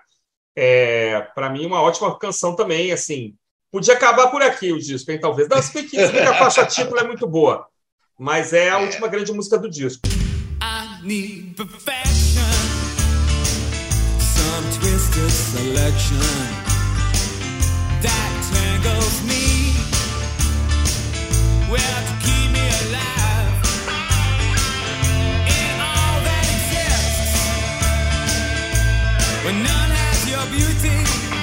[0.56, 3.36] É, para mim uma ótima canção também, assim
[3.72, 5.48] Podia acabar por aqui o disco, hein, talvez.
[5.50, 7.68] Não, se bem que, a faixa título é muito boa.
[8.18, 10.08] Mas é a última grande música do disco.
[10.08, 12.47] I need perfection,
[14.58, 16.18] some twisted selection
[18.02, 19.46] that tangles me.
[21.72, 23.54] Well, to keep me alive
[25.60, 27.38] in all that exists.
[29.46, 31.37] When none has your beauty.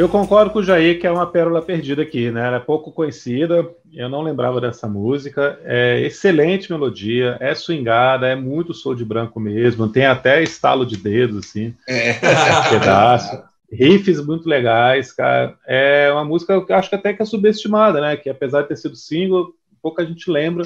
[0.00, 2.46] Eu concordo com o Jair que é uma pérola perdida aqui, né?
[2.46, 5.60] Ela é pouco conhecida, eu não lembrava dessa música.
[5.62, 10.96] É excelente melodia, é swingada, é muito soul de branco mesmo, tem até estalo de
[10.96, 12.14] dedos, assim, é.
[12.70, 13.42] pedaço.
[13.70, 15.54] Riffs muito legais, cara.
[15.66, 18.16] É uma música que eu acho que até que é subestimada, né?
[18.16, 20.64] Que apesar de ter sido single, pouca gente lembra.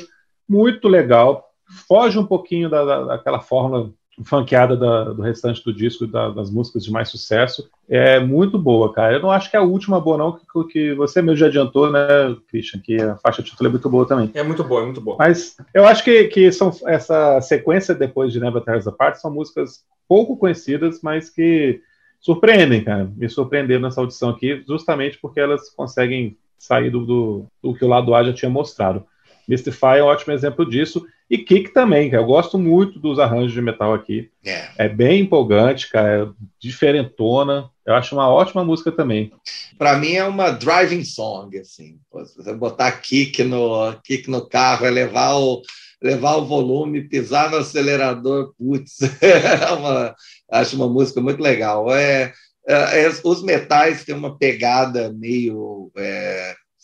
[0.48, 1.44] Muito legal.
[1.88, 3.90] Foge um pouquinho da, da, daquela fórmula
[4.22, 8.92] funkeada da, do restante do disco, da, das músicas de mais sucesso, é muito boa,
[8.92, 9.14] cara.
[9.14, 11.90] Eu não acho que é a última boa, não, que, que você mesmo já adiantou,
[11.90, 12.00] né,
[12.48, 14.30] Christian, que a faixa título é muito boa também.
[14.34, 15.16] É muito boa, é muito boa.
[15.18, 19.84] Mas eu acho que, que são, essa sequência depois de Never Tears Apart são músicas
[20.08, 21.80] pouco conhecidas, mas que
[22.20, 23.10] surpreendem, cara.
[23.16, 27.88] Me surpreenderam nessa audição aqui, justamente porque elas conseguem sair do, do, do que o
[27.88, 29.04] lado A já tinha mostrado.
[29.48, 31.04] Mystify é um ótimo exemplo disso.
[31.28, 32.22] E Kick também, cara.
[32.22, 34.30] Eu gosto muito dos arranjos de metal aqui.
[34.44, 36.24] É, é bem empolgante, cara.
[36.24, 36.28] É
[36.58, 37.70] diferentona.
[37.86, 39.32] Eu acho uma ótima música também.
[39.78, 41.98] Para mim é uma driving song, assim.
[42.26, 45.62] Se você botar kick no, kick no carro, é levar o,
[46.02, 50.14] levar o volume, pisar no acelerador, putz, é uma,
[50.50, 51.90] acho uma música muito legal.
[51.94, 52.32] É,
[52.66, 55.90] é, é os metais têm uma pegada meio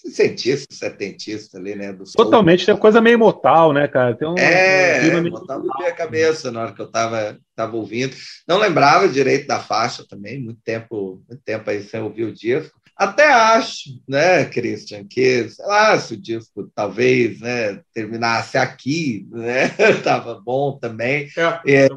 [0.08, 1.92] cientista, setentista ali, né?
[1.92, 4.14] Do Totalmente, tem uma coisa meio mortal, né, cara?
[4.14, 8.14] Tem um, é, um mortal na minha cabeça na hora que eu tava, tava ouvindo.
[8.48, 12.80] Não lembrava direito da faixa também, muito tempo, muito tempo aí sem ouvir o disco.
[12.96, 19.68] Até acho, né, Christian, que, sei lá, se o disco talvez né, terminasse aqui, né,
[20.04, 21.26] tava bom também.
[21.66, 21.88] É, é,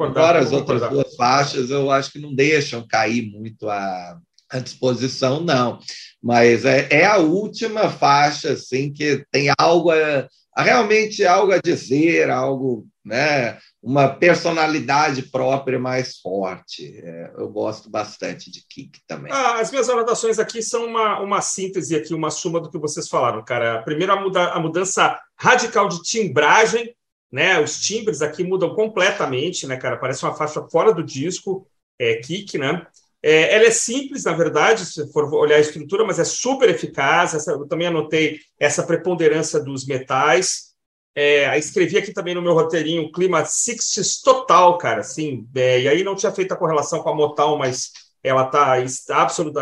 [0.00, 4.18] agora, as outras duas faixas eu acho que não deixam cair muito a,
[4.50, 5.78] a disposição, não
[6.26, 10.26] mas é, é a última faixa assim que tem algo a,
[10.56, 16.98] a, realmente algo a dizer, algo, né, uma personalidade própria mais forte.
[16.98, 19.32] É, eu gosto bastante de Kick também.
[19.32, 23.08] Ah, as minhas anotações aqui são uma, uma síntese aqui, uma suma do que vocês
[23.08, 23.82] falaram, cara.
[23.82, 26.92] Primeiro a, muda, a mudança radical de timbragem,
[27.30, 27.60] né?
[27.60, 29.96] Os timbres aqui mudam completamente, né, cara?
[29.96, 31.68] Parece uma faixa fora do disco,
[32.00, 32.84] é Kick, né?
[33.28, 37.34] É, ela é simples, na verdade, se for olhar a estrutura, mas é super eficaz.
[37.34, 40.66] Essa, eu também anotei essa preponderância dos metais.
[41.12, 45.00] É, escrevi aqui também no meu roteirinho o clima 60 total, cara.
[45.00, 47.90] Assim, é, e aí não tinha feito a correlação com a Motown, mas
[48.22, 48.76] ela está
[49.20, 49.60] absoluta,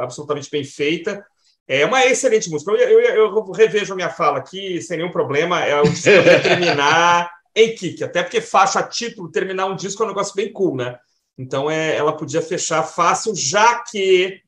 [0.00, 1.22] absolutamente bem feita.
[1.68, 2.72] É uma excelente música.
[2.72, 5.62] Eu, eu, eu revejo a minha fala aqui sem nenhum problema.
[5.62, 6.08] É o disco
[6.42, 10.76] terminar em kick, até porque faixa título, terminar um disco é um negócio bem cool,
[10.76, 10.98] né?
[11.42, 14.40] Então é, ela podia fechar fácil, já que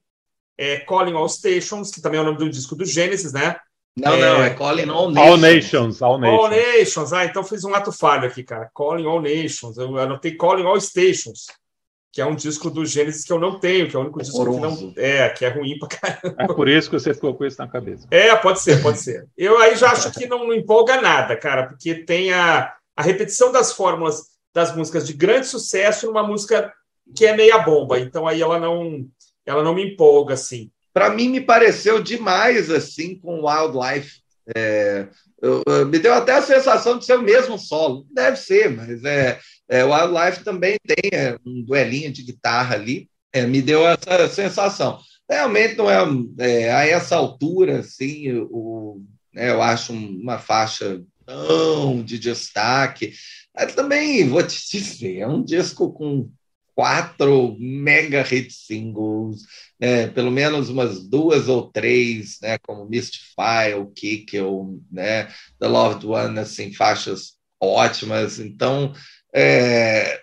[0.57, 3.57] é Calling All Stations, que também é o nome do disco do Gênesis, né?
[3.97, 4.21] Não, é...
[4.21, 5.29] não, é Calling All Nations.
[5.29, 6.41] All Nations, All Nations.
[6.41, 8.71] All Nations, ah, então fiz um ato falho aqui, cara.
[8.73, 11.47] Calling All Nations, eu anotei Calling All Stations,
[12.13, 14.45] que é um disco do Gênesis que eu não tenho, que é o único disco
[14.45, 14.95] que não.
[14.97, 16.37] É, que é ruim pra caramba.
[16.45, 18.07] É por isso que você ficou com isso na cabeça.
[18.13, 19.27] É, pode ser, pode ser.
[19.37, 23.51] Eu aí já acho que não, não empolga nada, cara, porque tem a, a repetição
[23.51, 26.73] das fórmulas das músicas de grande sucesso numa música
[27.15, 27.99] que é meia bomba.
[27.99, 29.07] Então aí ela não,
[29.45, 30.71] ela não me empolga assim.
[30.93, 34.23] Para mim me pareceu demais assim com Wildlife.
[34.55, 35.09] É,
[35.43, 38.07] eu, eu, me deu até a sensação de ser o mesmo solo.
[38.13, 39.39] Deve ser, mas é,
[39.69, 43.09] é, Wildlife também tem é, um duelinho de guitarra ali.
[43.33, 45.01] É, me deu essa sensação.
[45.29, 46.05] Realmente não é,
[46.39, 49.03] é a essa altura, assim, o,
[49.33, 53.13] né, eu acho uma faixa tão de destaque.
[53.55, 56.31] Mas também vou te dizer, é um disco com
[56.75, 59.43] quatro mega hit singles,
[59.81, 63.93] né, pelo menos umas duas ou três, né, como Mystify, o
[64.43, 68.39] o, né, The Loved One, assim, faixas ótimas.
[68.39, 68.93] Então,
[69.37, 70.21] é,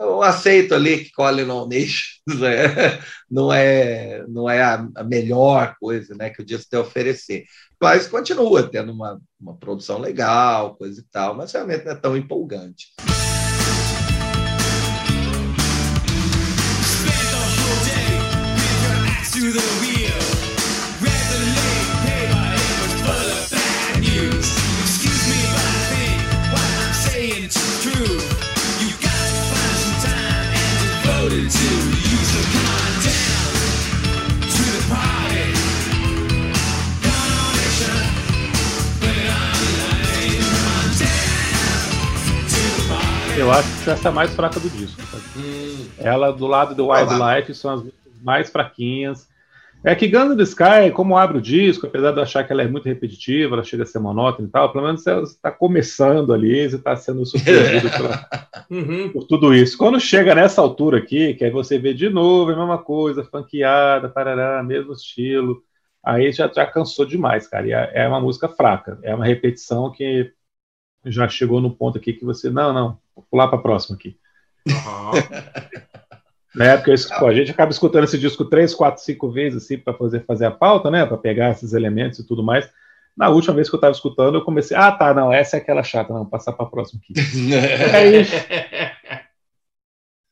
[0.00, 2.98] eu aceito ali que Colin on Nations é,
[3.30, 7.44] não é, não é a, a, melhor coisa né, que o disco tem a oferecer,
[7.80, 12.16] mas continua tendo uma, uma produção legal, coisa e tal, mas realmente não é tão
[12.16, 12.86] empolgante.
[43.36, 45.02] Eu acho que essa é a mais fraca do disco.
[45.36, 45.88] Hum.
[45.98, 47.82] Ela, do lado do Wildlife, são as
[48.22, 49.31] mais fraquinhas.
[49.84, 52.62] É que Guns the Sky, como abre o disco, apesar de eu achar que ela
[52.62, 56.32] é muito repetitiva, ela chega a ser monótona e tal, pelo menos você está começando
[56.32, 57.88] ali, você está sendo surpreendido
[58.70, 59.10] uhum.
[59.12, 59.76] por tudo isso.
[59.76, 64.08] Quando chega nessa altura aqui, que aí você vê de novo a mesma coisa, funkeada,
[64.08, 65.60] parará, mesmo estilo,
[66.04, 67.66] aí já, já cansou demais, cara.
[67.66, 70.32] E é, é uma música fraca, é uma repetição que
[71.04, 74.16] já chegou no ponto aqui que você, não, não, vou pular para a próxima aqui.
[74.68, 75.92] Uhum.
[76.54, 79.94] né, porque pô, a gente acaba escutando esse disco três, quatro, cinco vezes assim para
[79.94, 82.68] fazer, fazer a pauta, né, para pegar esses elementos e tudo mais.
[83.16, 85.82] Na última vez que eu estava escutando, eu comecei, ah, tá, não, essa é aquela
[85.82, 87.12] chata, não, vou passar para a próxima aqui.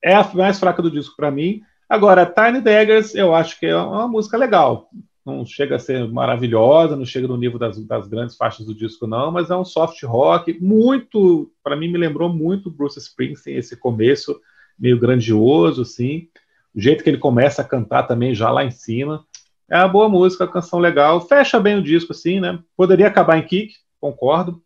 [0.02, 1.62] é a mais fraca do disco para mim.
[1.88, 4.88] Agora, Tiny Daggers, eu acho que é uma música legal
[5.24, 9.06] não chega a ser maravilhosa, não chega no nível das, das grandes faixas do disco,
[9.06, 13.76] não, mas é um soft rock muito, para mim, me lembrou muito Bruce Springsteen, esse
[13.76, 14.40] começo
[14.81, 16.28] meio grandioso, assim,
[16.74, 19.24] o jeito que ele começa a cantar também já lá em cima.
[19.68, 22.59] É uma boa música, canção legal, fecha bem o disco, assim, né?
[22.76, 24.61] Poderia acabar em kick, concordo,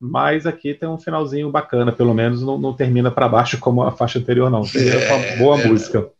[0.00, 3.92] mas aqui tem um finalzinho bacana, pelo menos não, não termina para baixo como a
[3.92, 4.64] faixa anterior, não.
[4.64, 6.10] Seria uma boa é, música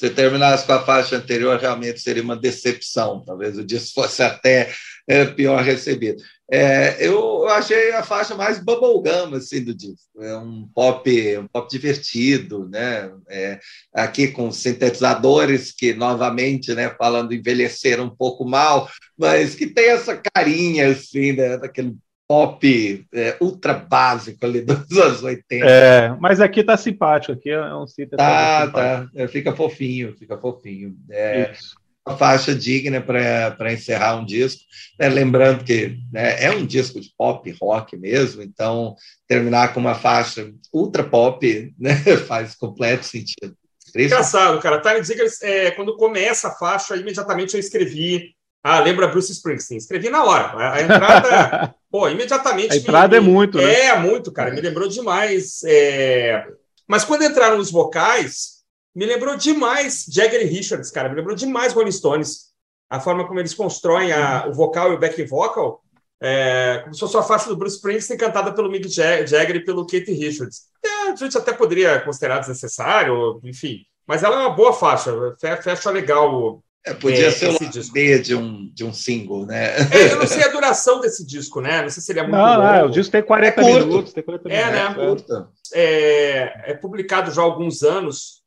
[0.00, 3.22] se terminasse com a faixa anterior, realmente seria uma decepção.
[3.22, 4.72] Talvez o disco fosse até
[5.06, 6.22] é, pior recebido.
[6.52, 10.20] É, eu achei a faixa mais bubblegum assim, do disco.
[10.20, 13.10] É um pop, um pop divertido, né?
[13.28, 13.60] É,
[13.94, 20.16] aqui com sintetizadores que, novamente, né, falando envelheceram um pouco mal, mas que tem essa
[20.16, 21.96] carinha assim, né, daquele
[22.26, 25.66] pop é, ultra básico ali dos anos 80.
[25.66, 28.16] É, mas aqui tá simpático, aqui é um sítio.
[28.16, 30.96] Tá, tá, é, fica fofinho, fica fofinho.
[31.10, 31.79] É Isso.
[32.10, 34.62] Uma faixa digna para encerrar um disco.
[34.98, 35.08] Né?
[35.08, 38.94] Lembrando que né, é um disco de pop rock mesmo, então
[39.28, 41.94] terminar com uma faixa ultra pop né,
[42.26, 43.56] faz completo sentido.
[43.94, 44.80] Engraçado, cara.
[44.80, 49.78] Tiny Ziggers, é, quando começa a faixa, imediatamente eu escrevi ah, lembra Bruce Springsteen.
[49.78, 50.74] Escrevi na hora.
[50.74, 52.74] A entrada, pô, imediatamente.
[52.74, 53.86] A entrada é me, é muito, né?
[53.86, 54.50] É, muito, cara.
[54.50, 55.62] Me lembrou demais.
[55.64, 56.46] É...
[56.86, 58.59] Mas quando entraram os vocais,
[58.94, 61.08] me lembrou demais Jagger e Richards, cara.
[61.08, 62.50] Me lembrou demais Rolling Stones.
[62.88, 65.80] A forma como eles constroem a, o vocal e o back vocal,
[66.20, 69.86] é, como se fosse uma faixa do Bruce Springsteen cantada pelo Mick Jagger e pelo
[69.86, 70.62] Kate Richards.
[70.84, 73.84] É, a gente até poderia considerar desnecessário, enfim.
[74.06, 78.18] Mas ela é uma boa faixa, fecha legal é, podia é, ser o lado B
[78.20, 79.76] de um, de um single, né?
[79.92, 81.82] É, eu não sei a duração desse disco, né?
[81.82, 82.72] Não sei se ele é muito não, longo.
[82.72, 84.12] Não, o disco tem 40 é minutos.
[84.14, 85.46] Tem 40 é, minutos, né?
[85.74, 88.39] É, é, é publicado já há alguns anos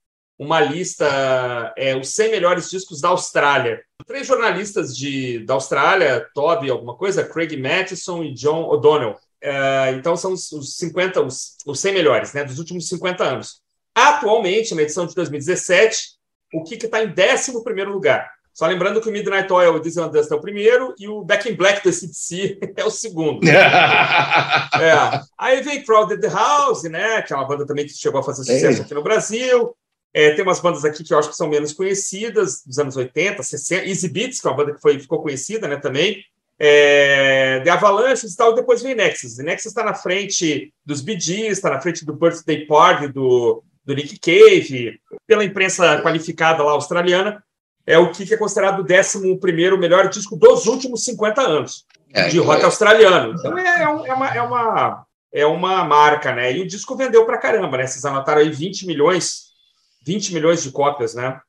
[0.44, 3.82] uma lista, é, os 100 melhores discos da Austrália.
[4.06, 9.16] Três jornalistas de, da Austrália, Toby alguma coisa, Craig Matheson e John O'Donnell.
[9.42, 13.62] É, então são os, os 50, os, os 100 melhores, né, dos últimos 50 anos.
[13.96, 16.14] Atualmente, na edição de 2017,
[16.54, 18.30] o Kik está em 11 lugar.
[18.54, 21.50] Só lembrando que o Midnight Oil, o Diesel Dust é o primeiro e o Back
[21.50, 23.42] in Black do CDC é o segundo.
[23.50, 25.22] é.
[25.38, 27.24] Aí vem Crowded House, né?
[27.24, 29.76] Que é uma banda também que chegou a fazer sucesso aqui no Brasil.
[30.14, 33.42] É, tem umas bandas aqui que eu acho que são menos conhecidas, dos anos 80,
[33.42, 33.86] 60.
[33.88, 36.24] Easy Beats, que é uma banda que foi, ficou conhecida né, também.
[36.60, 39.40] É, The Avalanches e tal, depois vem Nexus.
[39.40, 43.64] E Nexus está na frente dos Bee Gees, está na frente do Birthday Party do,
[43.84, 47.44] do Nick Cave, pela imprensa qualificada lá australiana
[47.86, 52.40] é o que é considerado o 11 melhor disco dos últimos 50 anos é, de
[52.40, 52.66] rock é.
[52.66, 53.34] australiano.
[53.34, 56.54] Então é, é, é, uma, é, uma, é uma marca, né?
[56.54, 57.86] E o disco vendeu pra caramba, né?
[57.86, 59.53] Vocês anotaram aí 20 milhões,
[60.06, 61.40] 20 milhões de cópias, né?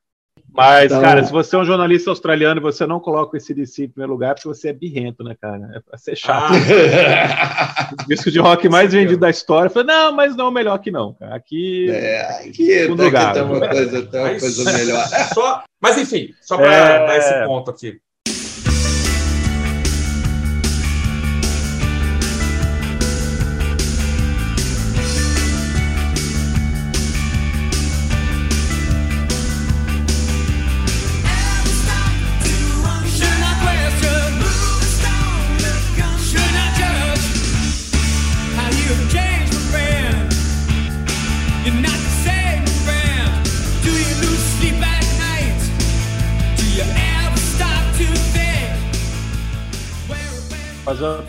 [0.52, 1.00] Mas, então...
[1.00, 4.12] cara, se você é um jornalista australiano e você não coloca esse DC em primeiro
[4.12, 5.68] lugar, é porque você é birrento, né, cara?
[5.74, 6.54] É pra ser chato.
[6.54, 7.90] Ah.
[8.04, 9.68] o disco de rock mais vendido da história.
[9.68, 11.16] Falei, não, mas não, melhor que não.
[11.20, 11.90] Aqui.
[11.90, 13.32] É, aqui, lugar.
[13.32, 15.04] tem uma coisa, tem uma coisa melhor.
[15.34, 17.06] Só, mas, enfim, só para é...
[17.06, 18.00] dar esse ponto aqui.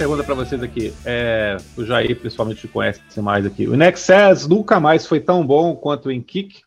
[0.06, 0.94] Pergunta para vocês aqui.
[1.04, 3.68] É, o Jair, principalmente, conhece mais aqui.
[3.68, 6.62] O Nexus nunca mais foi tão bom quanto em Kick?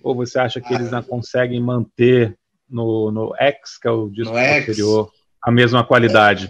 [0.00, 2.38] Ou você acha que eles não conseguem manter
[2.70, 5.10] no, no X, que é o disco anterior,
[5.42, 6.48] a mesma qualidade?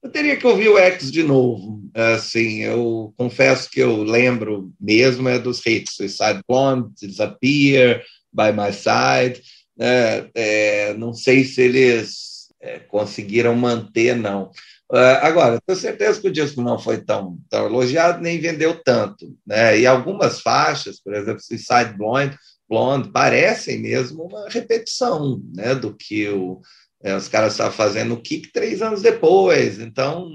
[0.00, 1.82] Eu teria que ouvir o X de novo.
[1.92, 8.72] Assim, eu confesso que eu lembro mesmo é dos hits, Suicide Blonde, Disappear, By My
[8.72, 9.42] Side.
[9.80, 14.52] É, é, não sei se eles é, conseguiram manter, não.
[14.90, 19.36] Uh, agora, tenho certeza que o disco não foi tão, tão elogiado, nem vendeu tanto.
[19.44, 19.80] Né?
[19.80, 26.28] E algumas faixas, por exemplo, Suicide Blonde, Blonde parecem mesmo uma repetição né, do que
[26.28, 26.60] o,
[27.02, 29.80] é, os caras estavam fazendo no Kick três anos depois.
[29.80, 30.30] Então,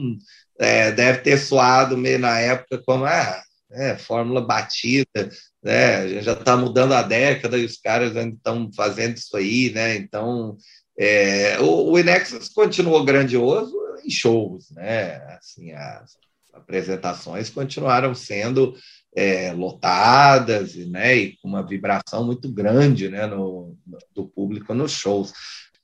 [0.60, 3.42] é, deve ter soado meio na época como ah,
[3.72, 5.30] é, fórmula batida,
[5.64, 5.96] né?
[5.98, 9.72] a gente já está mudando a década e os caras ainda estão fazendo isso aí.
[9.72, 9.96] Né?
[9.96, 10.58] Então,
[10.98, 13.76] é, o, o Inexus continuou grandioso,
[14.06, 15.16] em shows, né?
[15.38, 16.18] Assim, as
[16.54, 18.76] apresentações continuaram sendo
[19.16, 24.92] é, lotadas né, e com uma vibração muito grande né, no, no, do público nos
[24.92, 25.34] shows.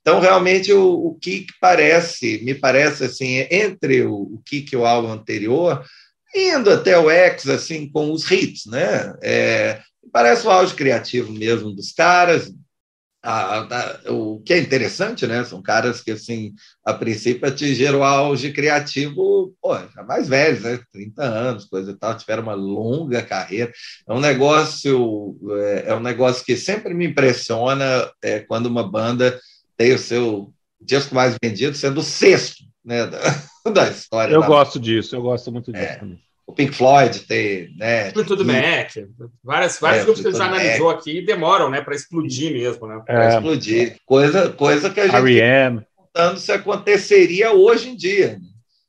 [0.00, 1.18] Então, realmente, o, o
[1.60, 5.84] parece, me parece assim, entre o, o Kik e o álbum anterior,
[6.34, 9.14] indo até o X, assim, com os hits, né?
[9.22, 12.50] É, parece o auge criativo mesmo dos caras,
[13.30, 15.44] a, a, o que é interessante, né?
[15.44, 20.80] São caras que, assim, a princípio atingiram o auge criativo, pô, já mais velhos, né?
[20.90, 23.70] 30 anos, coisa e tal, tiveram uma longa carreira.
[24.08, 29.38] É um negócio, é, é um negócio que sempre me impressiona é, quando uma banda
[29.76, 30.50] tem o seu
[30.80, 33.06] disco mais vendido sendo o sexto, né?
[33.68, 34.32] Da, da história.
[34.32, 35.96] Eu da gosto disso, eu gosto muito disso é.
[35.96, 38.10] também o Pink Floyd tem, né?
[38.10, 38.90] Tudo Mac,
[39.44, 43.02] várias, vários é, grupos que a gente analisou aqui demoram, né, para explodir mesmo, né?
[43.04, 43.96] Para é, explodir.
[44.06, 45.82] Coisa, coisa que a gente R.E.M.
[45.94, 48.38] contando se aconteceria hoje em dia.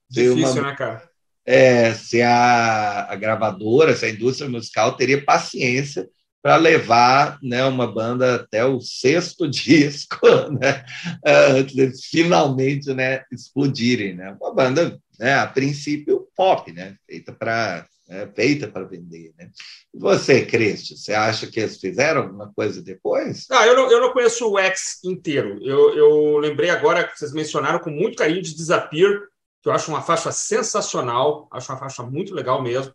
[0.09, 1.03] Difícil, uma, né, cara?
[1.45, 6.07] É, se a, a gravadora, se a indústria musical teria paciência
[6.41, 10.17] para levar né, uma banda até o sexto disco,
[10.61, 10.85] né,
[11.25, 14.15] antes de finalmente né, explodirem.
[14.15, 14.33] Né?
[14.39, 19.33] Uma banda, né, a princípio, pop, né, feita para né, feita para vender.
[19.37, 19.49] Né?
[19.93, 23.45] E você, Cristian, você acha que eles fizeram alguma coisa depois?
[23.51, 25.59] Ah, eu, não, eu não conheço o X inteiro.
[25.61, 29.19] Eu, eu lembrei agora que vocês mencionaram com muito carinho de Disappear,
[29.61, 32.93] que eu acho uma faixa sensacional, acho uma faixa muito legal mesmo.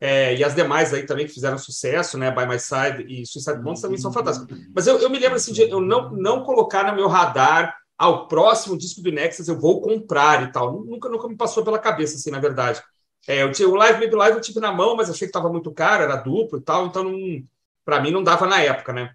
[0.00, 2.32] É, e as demais aí também que fizeram sucesso, né?
[2.32, 4.58] By My Side e Suicide Bones também são fantásticas.
[4.74, 8.26] Mas eu, eu me lembro assim de eu não, não colocar no meu radar ao
[8.26, 10.82] próximo disco do Nexus eu vou comprar e tal.
[10.84, 12.82] Nunca, nunca me passou pela cabeça, assim, na verdade.
[13.28, 15.48] É, eu tinha, o Live Baby Live eu tive na mão, mas achei que estava
[15.48, 17.14] muito caro, era duplo e tal, então
[17.84, 19.12] para mim não dava na época, né?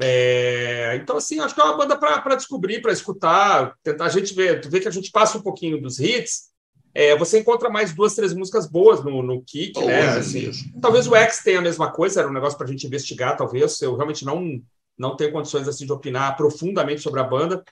[0.00, 4.34] É, então, assim, acho que é uma banda para descobrir, para escutar, tentar a gente
[4.34, 6.50] ver, tu vê que a gente passa um pouquinho dos hits,
[6.92, 10.08] é, você encontra mais duas, três músicas boas no, no Kick, oh, né?
[10.08, 10.50] Assim,
[10.82, 13.80] talvez o X tenha a mesma coisa, era um negócio para a gente investigar, talvez.
[13.80, 14.60] Eu realmente não
[14.96, 17.64] não tenho condições assim de opinar profundamente sobre a banda.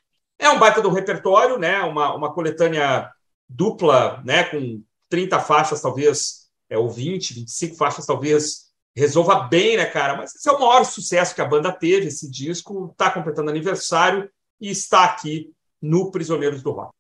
[0.43, 1.79] É um baita do repertório, né?
[1.83, 3.09] Uma, uma coletânea
[3.49, 4.43] dupla, né?
[4.43, 10.17] Com 30 faixas, talvez, é, ou 20, 25 faixas, talvez resolva bem, né, cara?
[10.17, 14.29] Mas esse é o maior sucesso que a banda teve, esse disco, está completando aniversário
[14.61, 16.91] e está aqui no Prisioneiros do Rock.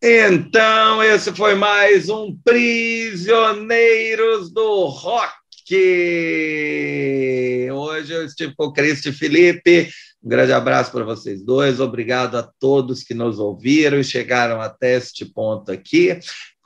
[0.00, 3.72] Então, esse foi mais um Prisioneiros
[4.52, 5.32] do Rock.
[7.72, 9.90] Hoje eu estive com o Cristi Felipe.
[10.22, 11.80] Um grande abraço para vocês dois.
[11.80, 16.18] Obrigado a todos que nos ouviram e chegaram até este ponto aqui.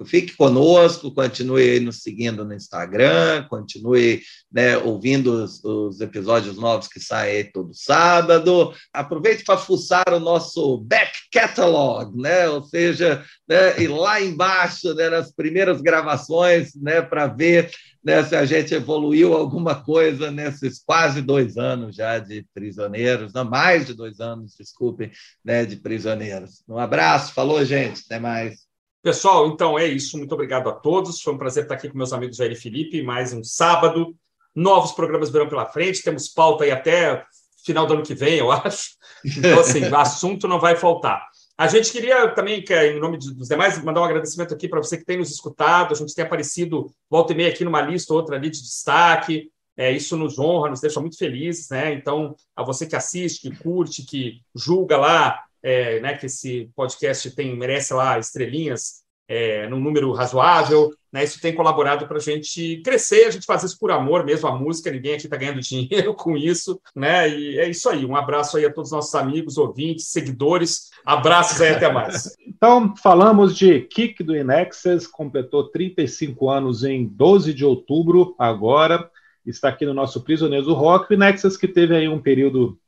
[0.05, 6.99] Fique conosco, continue nos seguindo no Instagram, continue né, ouvindo os, os, episódios novos que
[6.99, 8.73] saem todo sábado.
[8.93, 12.49] Aproveite para fuçar o nosso back catalog, né?
[12.49, 17.71] ou seja, né, ir lá embaixo né, nas primeiras gravações né, para ver
[18.05, 23.45] né, se a gente evoluiu alguma coisa nesses quase dois anos já de prisioneiros, não,
[23.45, 25.11] mais de dois anos, desculpem,
[25.45, 26.65] né, de prisioneiros.
[26.69, 28.62] Um abraço, falou, gente, até mais.
[29.03, 30.17] Pessoal, então é isso.
[30.17, 31.21] Muito obrigado a todos.
[31.21, 33.03] Foi um prazer estar aqui com meus amigos Jair e Felipe.
[33.03, 34.15] Mais um sábado.
[34.55, 36.05] Novos programas virão pela frente.
[36.05, 37.25] Temos pauta aí até
[37.67, 38.91] final do ano que vem, eu acho.
[39.25, 41.21] Então, assim, assunto não vai faltar.
[41.59, 45.05] A gente queria também, em nome dos demais, mandar um agradecimento aqui para você que
[45.05, 45.93] tem nos escutado.
[45.93, 49.51] A gente tem aparecido volta e meia aqui numa lista, outra ali de destaque.
[49.77, 51.93] É, isso nos honra, nos deixa muito felizes, né?
[51.93, 57.31] Então, a você que assiste, que curte, que julga lá é, né, que esse podcast
[57.33, 60.91] tem merece lá estrelinhas é, num número razoável.
[61.13, 64.49] Né, isso tem colaborado para a gente crescer, a gente faz isso por amor mesmo
[64.49, 66.81] à música, ninguém aqui está ganhando dinheiro com isso.
[66.97, 68.05] Né, e é isso aí.
[68.05, 70.91] Um abraço aí a todos os nossos amigos, ouvintes, seguidores.
[71.05, 72.35] Abraços aí, até mais.
[72.63, 79.11] Então, falamos de Kick do Inexes, completou 35 anos em 12 de outubro, agora
[79.45, 81.11] está aqui no nosso Prisioneiros do Rock.
[81.11, 82.79] O Inexes que teve aí um período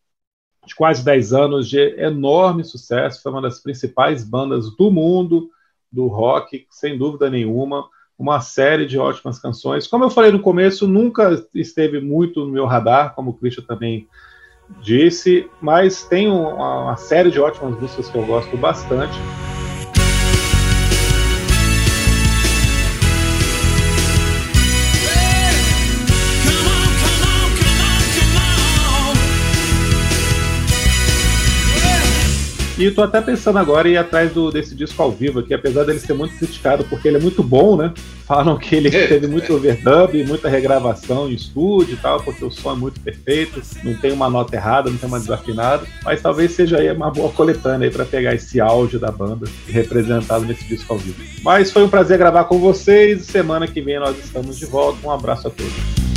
[0.67, 5.51] de quase 10 anos de enorme sucesso, foi uma das principais bandas do mundo
[5.91, 7.89] do rock, sem dúvida nenhuma.
[8.17, 9.89] Uma série de ótimas canções.
[9.89, 14.07] Como eu falei no começo, nunca esteve muito no meu radar, como o Christian também
[14.81, 19.15] disse, mas tem uma, uma série de ótimas músicas que eu gosto bastante.
[32.77, 35.85] E tô até pensando agora em ir atrás do, desse disco ao vivo aqui, apesar
[35.85, 37.93] dele ser muito criticado, porque ele é muito bom, né?
[38.27, 42.73] Falam que ele teve muito overdub, muita regravação em estúdio e tal, porque o som
[42.73, 46.79] é muito perfeito, não tem uma nota errada, não tem uma desafinada, mas talvez seja
[46.79, 50.99] aí uma boa coletânea aí para pegar esse áudio da banda representado nesse disco ao
[50.99, 51.23] vivo.
[51.45, 55.13] Mas foi um prazer gravar com vocês, semana que vem nós estamos de volta, um
[55.13, 56.14] abraço a todos.